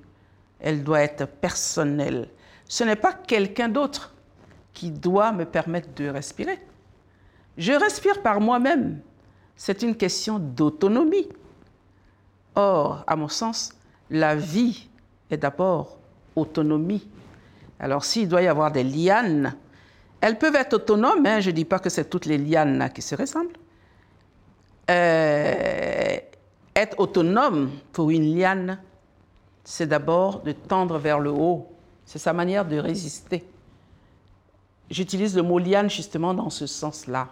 Elle 0.61 0.85
doit 0.85 1.01
être 1.01 1.27
personnelle. 1.27 2.29
Ce 2.69 2.85
n'est 2.85 2.97
pas 2.97 3.13
quelqu'un 3.13 3.69
d'autre 3.69 4.15
qui 4.73 4.91
doit 4.91 5.33
me 5.33 5.45
permettre 5.45 5.89
de 5.95 6.09
respirer. 6.09 6.59
Je 7.57 7.73
respire 7.73 8.23
par 8.23 8.41
moi-même. 8.41 9.01
C'est 9.57 9.83
une 9.83 9.97
question 9.97 10.39
d'autonomie. 10.39 11.29
Or, 12.55 13.05
à 13.07 13.17
mon 13.17 13.29
sens, 13.29 13.75
la 14.11 14.35
vie 14.35 14.89
est 15.31 15.37
d'abord 15.37 15.99
autonomie. 16.37 17.07
Alors 17.79 18.05
s'il 18.05 18.29
doit 18.29 18.43
y 18.43 18.49
avoir 18.49 18.73
des 18.73 18.85
lianes, 18.85 19.55
elles 20.21 20.39
peuvent 20.39 20.57
être 20.57 20.75
autonomes, 20.75 21.25
hein, 21.27 21.41
je 21.41 21.51
ne 21.51 21.55
dis 21.55 21.65
pas 21.65 21.79
que 21.79 21.89
c'est 21.89 22.09
toutes 22.09 22.27
les 22.27 22.39
lianes 22.39 22.91
qui 22.95 23.03
se 23.03 23.15
ressemblent. 23.15 23.60
Euh, 24.90 26.18
être 26.74 26.98
autonome 26.98 27.70
pour 27.92 28.11
une 28.11 28.37
liane, 28.37 28.81
c'est 29.62 29.87
d'abord 29.87 30.40
de 30.40 30.53
tendre 30.53 30.98
vers 30.98 31.20
le 31.20 31.31
haut. 31.31 31.68
C'est 32.05 32.18
sa 32.18 32.33
manière 32.33 32.64
de 32.64 32.76
résister. 32.76 33.44
J'utilise 34.90 35.37
le 35.37 35.42
mot 35.42 35.61
liane 35.61 35.88
justement 35.88 36.35
dans 36.35 36.50
ce 36.50 36.66
sens-là. 36.66 37.29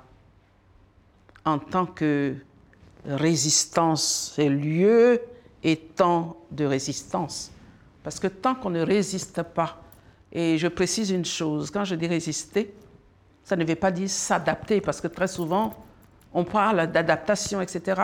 En 1.45 1.59
tant 1.59 1.87
que 1.87 2.37
résistance, 3.05 4.35
c'est 4.37 4.49
lieu 4.49 5.21
et 5.65 5.77
temps 5.77 6.37
de 6.53 6.65
résistance. 6.65 7.51
Parce 8.05 8.21
que 8.21 8.29
tant 8.29 8.55
qu'on 8.55 8.71
ne 8.71 8.83
résiste 8.83 9.43
pas, 9.43 9.83
et 10.31 10.59
je 10.59 10.69
précise 10.69 11.11
une 11.11 11.25
chose, 11.25 11.71
quand 11.73 11.85
je 11.85 11.97
dis 11.97 12.07
résister, 12.07 12.73
ça 13.43 13.57
ne 13.57 13.65
veut 13.65 13.75
pas 13.75 13.91
dire 13.91 14.11
s'adapter, 14.11 14.81
parce 14.81 15.01
que 15.01 15.09
très 15.09 15.27
souvent, 15.27 15.75
on 16.33 16.45
parle 16.45 16.87
d'adaptation, 16.91 17.61
etc. 17.61 18.01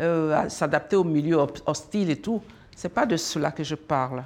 Euh, 0.00 0.48
s'adapter 0.48 0.96
au 0.96 1.04
milieu 1.04 1.38
hostile 1.66 2.10
et 2.10 2.16
tout. 2.16 2.42
Ce 2.76 2.86
n'est 2.86 2.92
pas 2.92 3.06
de 3.06 3.16
cela 3.16 3.50
que 3.50 3.64
je 3.64 3.74
parle. 3.74 4.24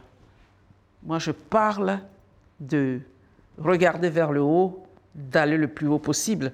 Moi, 1.02 1.18
je 1.18 1.30
parle 1.30 2.00
de 2.60 3.00
regarder 3.58 4.10
vers 4.10 4.32
le 4.32 4.42
haut, 4.42 4.84
d'aller 5.14 5.56
le 5.56 5.68
plus 5.68 5.86
haut 5.86 5.98
possible, 5.98 6.52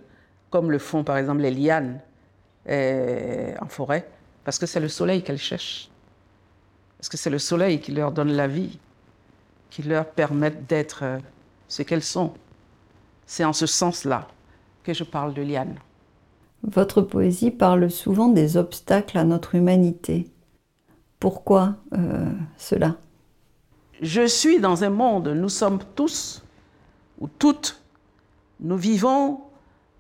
comme 0.51 0.71
le 0.71 0.79
font 0.79 1.05
par 1.05 1.17
exemple 1.17 1.43
les 1.43 1.51
lianes 1.51 2.01
euh, 2.69 3.55
en 3.61 3.67
forêt, 3.67 4.09
parce 4.45 4.59
que 4.59 4.67
c'est 4.67 4.81
le 4.81 4.89
soleil 4.89 5.23
qu'elles 5.23 5.39
cherchent. 5.39 5.89
Parce 6.99 7.09
que 7.09 7.17
c'est 7.17 7.31
le 7.31 7.39
soleil 7.39 7.81
qui 7.81 7.93
leur 7.93 8.13
donne 8.13 8.33
la 8.33 8.47
vie, 8.47 8.79
qui 9.71 9.83
leur 9.83 10.07
permet 10.07 10.51
d'être 10.51 11.01
euh, 11.03 11.19
ce 11.69 11.83
qu'elles 11.83 12.03
sont. 12.03 12.35
C'est 13.27 13.45
en 13.45 13.53
ce 13.53 13.67
sens-là 13.67 14.27
que 14.83 14.95
je 14.95 15.05
parle 15.05 15.35
de 15.35 15.43
lianes. 15.43 15.79
Votre 16.63 17.03
poésie 17.03 17.51
parle 17.51 17.91
souvent 17.91 18.29
des 18.29 18.57
obstacles 18.57 19.19
à 19.19 19.25
notre 19.25 19.55
humanité. 19.55 20.29
Pourquoi 21.21 21.77
euh, 21.93 22.31
cela? 22.57 22.97
Je 24.01 24.27
suis 24.27 24.61
dans 24.61 24.85
un 24.85 24.91
monde, 24.91 25.29
nous 25.29 25.49
sommes 25.49 25.81
tous, 25.95 26.43
ou 27.21 27.29
toutes, 27.29 27.83
nous 28.61 28.77
vivons 28.77 29.41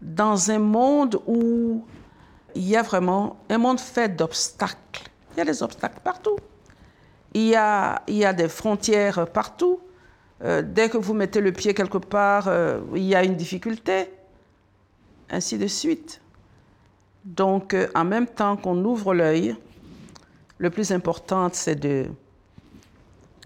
dans 0.00 0.50
un 0.50 0.58
monde 0.58 1.20
où 1.26 1.84
il 2.54 2.68
y 2.68 2.76
a 2.76 2.82
vraiment 2.82 3.36
un 3.48 3.58
monde 3.58 3.80
fait 3.80 4.14
d'obstacles. 4.14 5.10
Il 5.32 5.38
y 5.38 5.40
a 5.40 5.44
des 5.44 5.62
obstacles 5.62 6.00
partout. 6.02 6.36
Il 7.34 7.46
y 7.46 7.54
a, 7.54 8.02
des 8.06 8.48
frontières 8.48 9.28
partout. 9.28 9.80
Euh, 10.42 10.62
dès 10.62 10.88
que 10.88 10.96
vous 10.96 11.14
mettez 11.14 11.40
le 11.40 11.52
pied 11.52 11.74
quelque 11.74 11.98
part, 11.98 12.48
euh, 12.48 12.80
il 12.94 13.02
y 13.02 13.14
a 13.14 13.24
une 13.24 13.36
difficulté. 13.36 14.10
Ainsi 15.30 15.58
de 15.58 15.66
suite. 15.66 16.20
Donc, 17.28 17.74
euh, 17.74 17.88
en 17.94 18.06
même 18.06 18.26
temps 18.26 18.56
qu'on 18.56 18.82
ouvre 18.86 19.12
l'œil, 19.12 19.54
le 20.56 20.70
plus 20.70 20.92
important, 20.92 21.50
c'est 21.52 21.76
de 21.76 22.06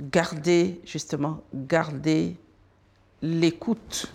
garder, 0.00 0.80
justement, 0.84 1.42
garder 1.52 2.36
l'écoute 3.20 4.14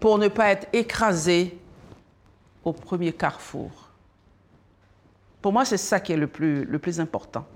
pour 0.00 0.18
ne 0.18 0.26
pas 0.26 0.50
être 0.50 0.66
écrasé 0.72 1.56
au 2.64 2.72
premier 2.72 3.12
carrefour. 3.12 3.70
Pour 5.40 5.52
moi, 5.52 5.64
c'est 5.64 5.76
ça 5.76 6.00
qui 6.00 6.12
est 6.12 6.16
le 6.16 6.26
plus, 6.26 6.64
le 6.64 6.78
plus 6.80 6.98
important. 6.98 7.46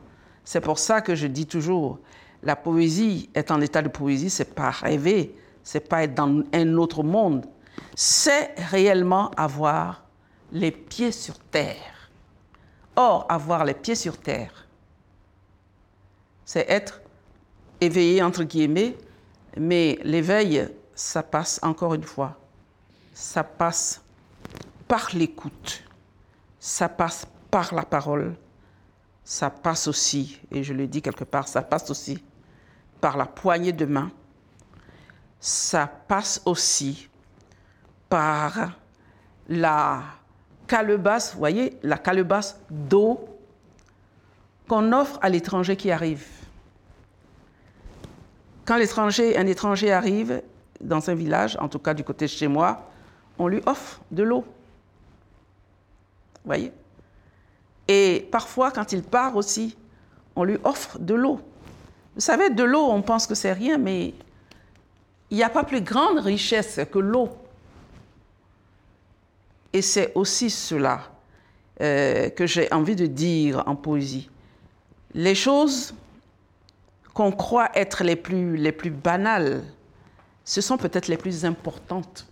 C'est 0.45 0.61
pour 0.61 0.79
ça 0.79 1.01
que 1.01 1.17
je 1.17 1.27
dis 1.27 1.47
toujours, 1.47 1.99
la 2.45 2.55
poésie, 2.55 3.29
est 3.35 3.51
en 3.51 3.61
état 3.61 3.83
de 3.83 3.88
poésie, 3.88 4.31
c'est 4.31 4.55
pas 4.55 4.71
rêver, 4.71 5.37
c'est 5.65 5.88
pas 5.88 6.05
être 6.05 6.15
dans 6.15 6.45
un 6.53 6.77
autre 6.77 7.03
monde, 7.03 7.45
c'est 7.97 8.55
réellement 8.57 9.33
avoir 9.33 10.02
les 10.53 10.71
pieds 10.71 11.12
sur 11.12 11.38
terre. 11.38 12.11
Or, 12.95 13.27
avoir 13.29 13.65
les 13.65 13.75
pieds 13.75 13.95
sur 13.95 14.19
terre, 14.19 14.67
c'est 16.45 16.69
être 16.69 17.01
éveillé, 17.81 18.23
entre 18.23 18.45
guillemets, 18.45 18.97
mais 19.57 19.99
l'éveil, 20.05 20.69
ça 20.95 21.23
passe 21.23 21.59
encore 21.62 21.95
une 21.95 22.03
fois, 22.03 22.38
ça 23.15 23.43
passe 23.43 24.03
par 24.87 25.09
l'écoute, 25.15 25.83
ça 26.61 26.91
passe 26.91 27.27
par 27.51 27.75
la 27.75 27.85
parole, 27.85 28.35
ça 29.25 29.49
passe 29.49 29.88
aussi, 29.88 30.38
et 30.51 30.62
je 30.62 30.75
le 30.75 30.87
dis 30.87 31.01
quelque 31.01 31.25
part, 31.25 31.49
ça 31.49 31.62
passe 31.62 31.88
aussi 31.91 32.23
par 33.01 33.17
la 33.17 33.25
poignée 33.25 33.73
de 33.73 33.87
main, 33.87 34.11
ça 35.41 35.87
passe 35.87 36.43
aussi 36.45 37.09
par 38.11 38.73
la 39.49 40.03
calebasse, 40.66 41.33
vous 41.33 41.38
voyez, 41.38 41.79
la 41.83 41.98
calebasse 41.98 42.59
d'eau 42.70 43.25
qu'on 44.68 44.92
offre 44.92 45.18
à 45.22 45.29
l'étranger 45.29 45.77
qui 45.77 45.90
arrive. 45.90 46.27
Quand 48.64 48.77
l'étranger, 48.77 49.37
un 49.37 49.46
étranger 49.46 49.92
arrive 49.92 50.42
dans 50.81 51.11
un 51.11 51.14
village, 51.14 51.57
en 51.61 51.68
tout 51.68 51.79
cas 51.79 51.94
du 51.94 52.05
côté 52.05 52.27
de 52.27 52.31
chez 52.31 52.48
moi, 52.48 52.90
on 53.38 53.48
lui 53.48 53.61
offre 53.66 54.01
de 54.11 54.22
l'eau. 54.22 54.44
Vous 56.44 56.46
voyez? 56.46 56.72
Et 57.88 58.29
parfois, 58.31 58.70
quand 58.70 58.92
il 58.92 59.03
part 59.03 59.37
aussi, 59.37 59.77
on 60.37 60.44
lui 60.44 60.59
offre 60.64 60.98
de 60.98 61.14
l'eau. 61.14 61.40
Vous 62.14 62.20
savez, 62.20 62.51
de 62.51 62.62
l'eau, 62.62 62.88
on 62.90 63.03
pense 63.03 63.27
que 63.27 63.35
c'est 63.35 63.53
rien, 63.53 63.79
mais 63.79 64.14
il 65.31 65.37
n'y 65.37 65.42
a 65.42 65.51
pas 65.51 65.64
plus 65.64 65.81
grande 65.81 66.18
richesse 66.18 66.81
que 66.90 66.98
l'eau. 66.98 67.31
Et 69.72 69.82
c'est 69.82 70.12
aussi 70.14 70.50
cela 70.50 71.11
euh, 71.80 72.28
que 72.30 72.46
j'ai 72.46 72.72
envie 72.72 72.96
de 72.96 73.06
dire 73.06 73.62
en 73.66 73.74
poésie. 73.74 74.28
Les 75.14 75.35
choses 75.35 75.94
qu'on 77.14 77.32
croit 77.32 77.70
être 77.74 78.04
les 78.04 78.16
plus, 78.16 78.56
les 78.56 78.72
plus 78.72 78.90
banales, 78.90 79.62
ce 80.44 80.61
sont 80.61 80.76
peut-être 80.76 81.08
les 81.08 81.16
plus 81.16 81.44
importantes. 81.44 82.26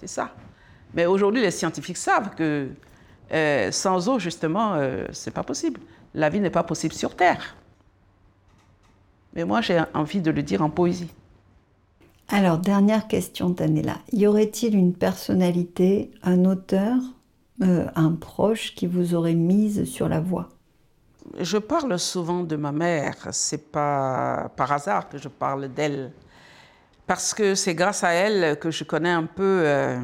C'est 0.00 0.08
ça. 0.08 0.34
Mais 0.94 1.06
aujourd'hui, 1.06 1.40
les 1.40 1.50
scientifiques 1.50 1.96
savent 1.96 2.34
que 2.34 2.68
euh, 3.32 3.72
sans 3.72 4.08
eau, 4.08 4.18
justement, 4.18 4.74
euh, 4.74 5.06
c'est 5.12 5.30
pas 5.30 5.42
possible. 5.42 5.80
La 6.14 6.28
vie 6.28 6.40
n'est 6.40 6.50
pas 6.50 6.64
possible 6.64 6.94
sur 6.94 7.16
Terre. 7.16 7.56
Mais 9.34 9.44
moi, 9.44 9.60
j'ai 9.62 9.82
envie 9.94 10.20
de 10.20 10.30
le 10.30 10.42
dire 10.42 10.60
en 10.62 10.68
poésie. 10.68 11.10
Alors, 12.28 12.58
dernière 12.58 13.08
question, 13.08 13.52
Tanella. 13.52 13.98
Y 14.12 14.26
aurait-il 14.26 14.74
une 14.74 14.94
personnalité, 14.94 16.10
un 16.22 16.44
auteur, 16.44 16.96
euh, 17.62 17.86
un 17.94 18.12
proche 18.12 18.74
qui 18.74 18.86
vous 18.86 19.14
aurait 19.14 19.34
mise 19.34 19.84
sur 19.84 20.08
la 20.08 20.20
voie? 20.20 20.48
Je 21.38 21.58
parle 21.58 21.98
souvent 21.98 22.42
de 22.42 22.56
ma 22.56 22.72
mère. 22.72 23.16
C'est 23.32 23.70
pas 23.70 24.50
par 24.56 24.72
hasard 24.72 25.08
que 25.08 25.18
je 25.18 25.28
parle 25.28 25.68
d'elle. 25.68 26.12
Parce 27.06 27.34
que 27.34 27.54
c'est 27.54 27.74
grâce 27.74 28.02
à 28.04 28.12
elle 28.12 28.58
que 28.58 28.70
je 28.70 28.84
connais 28.84 29.10
un 29.10 29.24
peu 29.24 29.62
euh, 29.64 30.00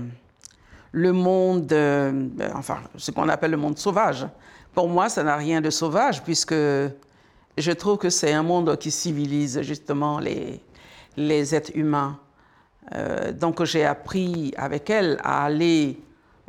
le 0.93 1.13
monde, 1.13 1.73
euh, 1.73 2.29
enfin, 2.55 2.79
ce 2.97 3.11
qu'on 3.11 3.29
appelle 3.29 3.53
le 3.53 3.57
monde 3.57 3.79
sauvage. 3.79 4.27
Pour 4.75 4.89
moi, 4.89 5.09
ça 5.09 5.23
n'a 5.23 5.37
rien 5.37 5.61
de 5.61 5.71
sauvage, 5.71 6.23
puisque 6.23 6.55
je 6.55 7.73
trouve 7.73 7.99
que 7.99 8.11
c'est 8.11 8.33
un 8.33 8.43
monde 8.43 8.77
qui 8.79 8.91
civilise 8.91 9.63
justement 9.63 10.19
les, 10.19 10.61
les 11.19 11.55
êtres 11.55 11.73
humains. 11.75 12.19
Euh, 12.95 13.33
donc 13.33 13.63
j'ai 13.65 13.85
appris 13.85 14.55
avec 14.57 14.89
elle 14.89 15.19
à 15.23 15.45
aller 15.45 16.01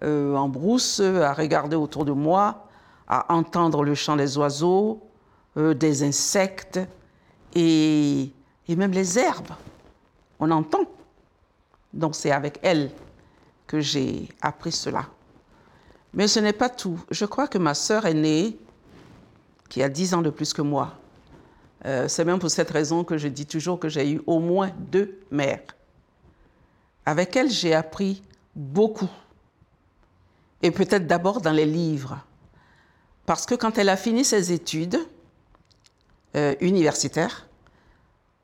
euh, 0.03 0.35
en 0.35 0.47
brousse, 0.47 0.99
à 1.01 1.33
regarder 1.33 1.75
autour 1.75 2.05
de 2.05 2.11
moi, 2.11 2.67
à 3.07 3.33
entendre 3.33 3.83
le 3.83 3.95
chant 3.95 4.15
des 4.15 4.37
oiseaux, 4.37 5.01
euh, 5.57 5.73
des 5.73 6.03
insectes 6.03 6.79
et, 7.55 8.31
et, 8.67 8.75
même 8.75 8.91
les 8.91 9.17
herbes. 9.17 9.53
On 10.39 10.51
entend. 10.51 10.85
Donc 11.91 12.15
c'est 12.15 12.31
avec 12.31 12.59
elle 12.61 12.91
que 13.67 13.79
j'ai 13.79 14.29
appris 14.41 14.71
cela. 14.71 15.05
Mais 16.13 16.27
ce 16.27 16.39
n'est 16.39 16.53
pas 16.53 16.69
tout. 16.69 16.99
Je 17.11 17.25
crois 17.25 17.47
que 17.47 17.57
ma 17.57 17.73
sœur 17.73 18.05
aînée, 18.05 18.57
qui 19.67 19.83
a 19.83 19.89
10 19.89 20.13
ans 20.15 20.21
de 20.21 20.29
plus 20.29 20.53
que 20.53 20.61
moi, 20.61 20.93
euh, 21.85 22.07
c'est 22.07 22.25
même 22.25 22.39
pour 22.39 22.51
cette 22.51 22.69
raison 22.71 23.03
que 23.03 23.17
je 23.17 23.27
dis 23.27 23.45
toujours 23.45 23.79
que 23.79 23.89
j'ai 23.89 24.11
eu 24.11 24.21
au 24.27 24.39
moins 24.39 24.71
deux 24.91 25.19
mères. 25.31 25.61
Avec 27.05 27.35
elles, 27.35 27.49
j'ai 27.49 27.73
appris 27.73 28.21
beaucoup. 28.55 29.09
Et 30.61 30.71
peut-être 30.71 31.07
d'abord 31.07 31.41
dans 31.41 31.51
les 31.51 31.65
livres. 31.65 32.19
Parce 33.25 33.45
que 33.45 33.55
quand 33.55 33.77
elle 33.77 33.89
a 33.89 33.97
fini 33.97 34.25
ses 34.25 34.51
études 34.51 34.99
euh, 36.35 36.55
universitaires, 36.59 37.47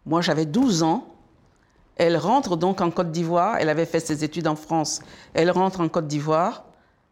moi 0.05 0.21
j'avais 0.21 0.45
12 0.45 0.83
ans, 0.83 1.07
elle 1.97 2.17
rentre 2.17 2.55
donc 2.55 2.81
en 2.81 2.91
Côte 2.91 3.11
d'Ivoire, 3.11 3.57
elle 3.59 3.69
avait 3.69 3.85
fait 3.85 3.99
ses 3.99 4.23
études 4.23 4.47
en 4.47 4.55
France, 4.55 5.01
elle 5.33 5.51
rentre 5.51 5.81
en 5.81 5.89
Côte 5.89 6.07
d'Ivoire 6.07 6.65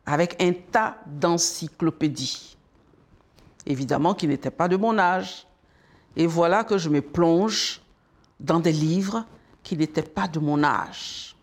avec 0.06 0.42
un 0.42 0.54
tas 0.54 0.98
d'encyclopédies. 1.06 2.58
Évidemment 3.66 4.14
qui 4.14 4.28
n'étaient 4.28 4.52
pas 4.52 4.68
de 4.68 4.76
mon 4.76 4.98
âge. 5.00 5.48
Et 6.16 6.28
voilà 6.28 6.64
que 6.64 6.78
je 6.78 6.90
me 6.90 7.02
plonge 7.02 7.82
dans 8.40 8.60
des 8.60 8.72
livres 8.72 9.26
qui 9.64 9.78
n'étaient 9.78 10.02
pas 10.02 10.28
de 10.28 10.40
mon 10.40 10.64
âge. 10.64 11.36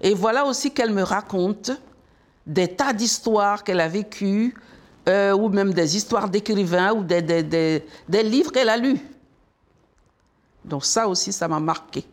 Et 0.00 0.14
voilà 0.14 0.44
aussi 0.44 0.72
qu'elle 0.72 0.92
me 0.92 1.02
raconte 1.02 1.70
des 2.46 2.68
tas 2.68 2.92
d'histoires 2.92 3.64
qu'elle 3.64 3.80
a 3.80 3.88
vécues 3.88 4.54
euh, 5.08 5.32
ou 5.32 5.48
même 5.48 5.72
des 5.72 5.96
histoires 5.96 6.28
d'écrivains 6.28 6.92
ou 6.92 7.04
des, 7.04 7.22
des, 7.22 7.42
des, 8.08 8.22
livres 8.22 8.52
qu'elle 8.52 8.68
a 8.68 8.76
lus. 8.76 9.00
Donc 10.64 10.84
ça 10.84 11.08
aussi, 11.08 11.32
ça 11.32 11.48
m'a 11.48 11.60
marqué. 11.60 12.04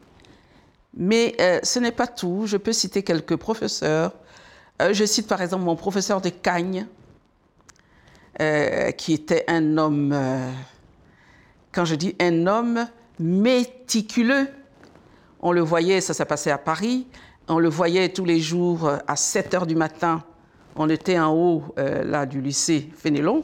Mais 0.95 1.35
euh, 1.39 1.59
ce 1.63 1.79
n'est 1.79 1.91
pas 1.91 2.07
tout. 2.07 2.43
Je 2.45 2.57
peux 2.57 2.73
citer 2.73 3.03
quelques 3.03 3.35
professeurs. 3.35 4.13
Euh, 4.81 4.93
je 4.93 5.05
cite 5.05 5.27
par 5.27 5.41
exemple 5.41 5.65
mon 5.65 5.75
professeur 5.75 6.21
de 6.21 6.29
Cagnes, 6.29 6.87
qui 8.97 9.13
était 9.13 9.43
un 9.49 9.77
homme, 9.77 10.17
quand 11.71 11.85
je 11.85 11.95
dis 11.95 12.15
un 12.19 12.47
homme 12.47 12.87
méticuleux, 13.19 14.47
on 15.41 15.51
le 15.51 15.61
voyait, 15.61 16.01
ça 16.01 16.13
s'est 16.13 16.25
passé 16.25 16.51
à 16.51 16.57
Paris, 16.57 17.07
on 17.47 17.59
le 17.59 17.69
voyait 17.69 18.09
tous 18.09 18.25
les 18.25 18.39
jours 18.39 18.87
euh, 18.87 18.97
à 19.07 19.15
7 19.15 19.53
heures 19.53 19.67
du 19.67 19.75
matin. 19.75 20.23
On 20.75 20.87
était 20.89 21.17
en 21.19 21.33
haut 21.33 21.63
euh, 21.77 22.03
là 22.03 22.25
du 22.25 22.41
lycée 22.41 22.89
Fénélon. 22.95 23.43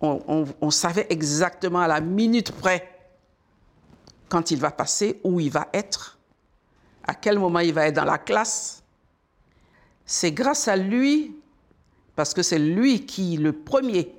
On, 0.00 0.20
on- 0.28 0.44
on 0.60 0.70
savait 0.70 1.06
exactement 1.10 1.80
à 1.80 1.88
la 1.88 2.00
minute 2.00 2.52
près 2.52 2.88
quand 4.28 4.50
il 4.50 4.58
va 4.58 4.70
passer, 4.70 5.20
où 5.24 5.40
il 5.40 5.50
va 5.50 5.68
être, 5.72 6.18
à 7.06 7.14
quel 7.14 7.38
moment 7.38 7.60
il 7.60 7.72
va 7.72 7.86
être 7.86 7.94
dans 7.96 8.04
la 8.04 8.18
classe. 8.18 8.82
C'est 10.04 10.32
grâce 10.32 10.68
à 10.68 10.76
lui, 10.76 11.36
parce 12.16 12.34
que 12.34 12.42
c'est 12.42 12.58
lui 12.58 13.06
qui, 13.06 13.36
le 13.36 13.52
premier, 13.52 14.12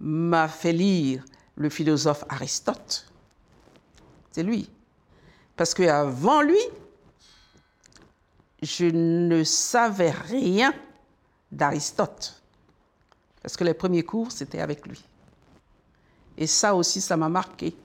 m'a 0.00 0.48
fait 0.48 0.72
lire 0.72 1.24
le 1.60 1.68
philosophe 1.68 2.24
Aristote. 2.30 3.06
C'est 4.32 4.42
lui. 4.42 4.70
Parce 5.56 5.74
qu'avant 5.74 6.40
lui, 6.40 6.58
je 8.62 8.86
ne 8.86 9.44
savais 9.44 10.10
rien 10.10 10.72
d'Aristote. 11.52 12.42
Parce 13.42 13.58
que 13.58 13.64
les 13.64 13.74
premiers 13.74 14.04
cours, 14.04 14.32
c'était 14.32 14.60
avec 14.60 14.86
lui. 14.86 15.04
Et 16.38 16.46
ça 16.46 16.74
aussi, 16.74 17.02
ça 17.02 17.18
m'a 17.18 17.28
marqué. 17.28 17.76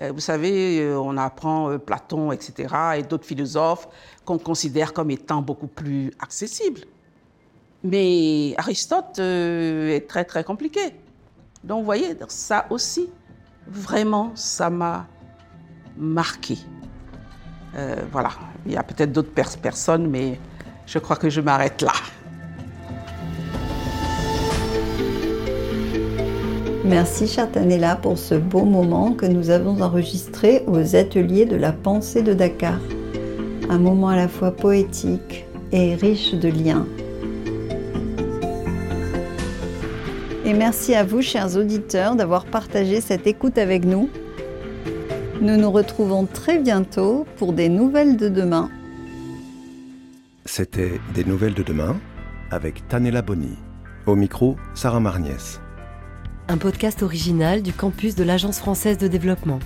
Euh, 0.00 0.10
Vous 0.10 0.20
savez, 0.20 0.80
euh, 0.80 0.98
on 0.98 1.18
apprend 1.18 1.70
euh, 1.70 1.78
Platon, 1.78 2.32
etc., 2.32 2.74
et 2.96 3.02
d'autres 3.02 3.26
philosophes 3.26 3.86
qu'on 4.24 4.38
considère 4.38 4.94
comme 4.94 5.10
étant 5.10 5.42
beaucoup 5.42 5.66
plus 5.66 6.10
accessibles. 6.20 6.80
Mais 7.82 8.54
Aristote 8.56 9.18
est 9.18 10.08
très, 10.08 10.24
très 10.24 10.42
compliqué. 10.42 10.94
Donc, 11.64 11.78
vous 11.78 11.84
voyez, 11.86 12.14
ça 12.28 12.66
aussi, 12.68 13.08
vraiment, 13.66 14.32
ça 14.34 14.68
m'a 14.68 15.06
marqué. 15.96 16.58
Euh, 17.74 17.96
voilà, 18.12 18.30
il 18.66 18.72
y 18.72 18.76
a 18.76 18.82
peut-être 18.82 19.12
d'autres 19.12 19.32
pers- 19.32 19.56
personnes, 19.56 20.06
mais 20.08 20.38
je 20.86 20.98
crois 20.98 21.16
que 21.16 21.30
je 21.30 21.40
m'arrête 21.40 21.80
là. 21.80 21.92
Merci 26.84 27.26
chère 27.26 27.50
Tanella 27.50 27.96
pour 27.96 28.18
ce 28.18 28.34
beau 28.34 28.64
moment 28.66 29.14
que 29.14 29.24
nous 29.24 29.48
avons 29.48 29.80
enregistré 29.80 30.64
aux 30.66 30.94
ateliers 30.94 31.46
de 31.46 31.56
la 31.56 31.72
pensée 31.72 32.22
de 32.22 32.34
Dakar. 32.34 32.78
Un 33.70 33.78
moment 33.78 34.10
à 34.10 34.16
la 34.16 34.28
fois 34.28 34.50
poétique 34.50 35.46
et 35.72 35.94
riche 35.94 36.34
de 36.34 36.48
liens. 36.50 36.86
Et 40.46 40.52
merci 40.52 40.94
à 40.94 41.04
vous 41.04 41.22
chers 41.22 41.56
auditeurs 41.56 42.16
d'avoir 42.16 42.44
partagé 42.44 43.00
cette 43.00 43.26
écoute 43.26 43.56
avec 43.56 43.86
nous. 43.86 44.10
Nous 45.40 45.56
nous 45.56 45.70
retrouvons 45.70 46.26
très 46.26 46.58
bientôt 46.58 47.26
pour 47.38 47.54
des 47.54 47.70
nouvelles 47.70 48.18
de 48.18 48.28
demain. 48.28 48.70
C'était 50.44 51.00
Des 51.14 51.24
Nouvelles 51.24 51.54
de 51.54 51.62
demain 51.62 51.96
avec 52.50 52.86
Tanella 52.88 53.22
Boni. 53.22 53.56
Au 54.04 54.16
micro, 54.16 54.56
Sarah 54.74 55.00
Marniès. 55.00 55.62
Un 56.48 56.58
podcast 56.58 57.02
original 57.02 57.62
du 57.62 57.72
campus 57.72 58.14
de 58.14 58.22
l'Agence 58.22 58.58
française 58.58 58.98
de 58.98 59.08
développement, 59.08 59.60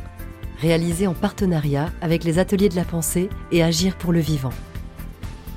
réalisé 0.61 1.09
en 1.09 1.15
partenariat 1.15 1.91
avec 2.01 2.23
les 2.23 2.39
ateliers 2.39 2.69
de 2.69 2.77
la 2.77 2.85
pensée 2.85 3.31
et 3.51 3.65
Agir 3.65 3.97
pour 3.97 4.13
le 4.13 4.21
vivant. 4.21 4.53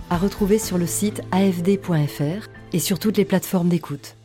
À 0.10 0.17
retrouver 0.17 0.57
sur 0.57 0.79
le 0.79 0.88
site 0.88 1.21
afd.fr 1.31 2.47
et 2.73 2.79
sur 2.79 2.97
toutes 2.97 3.17
les 3.17 3.25
plateformes 3.25 3.69
d'écoute. 3.69 4.15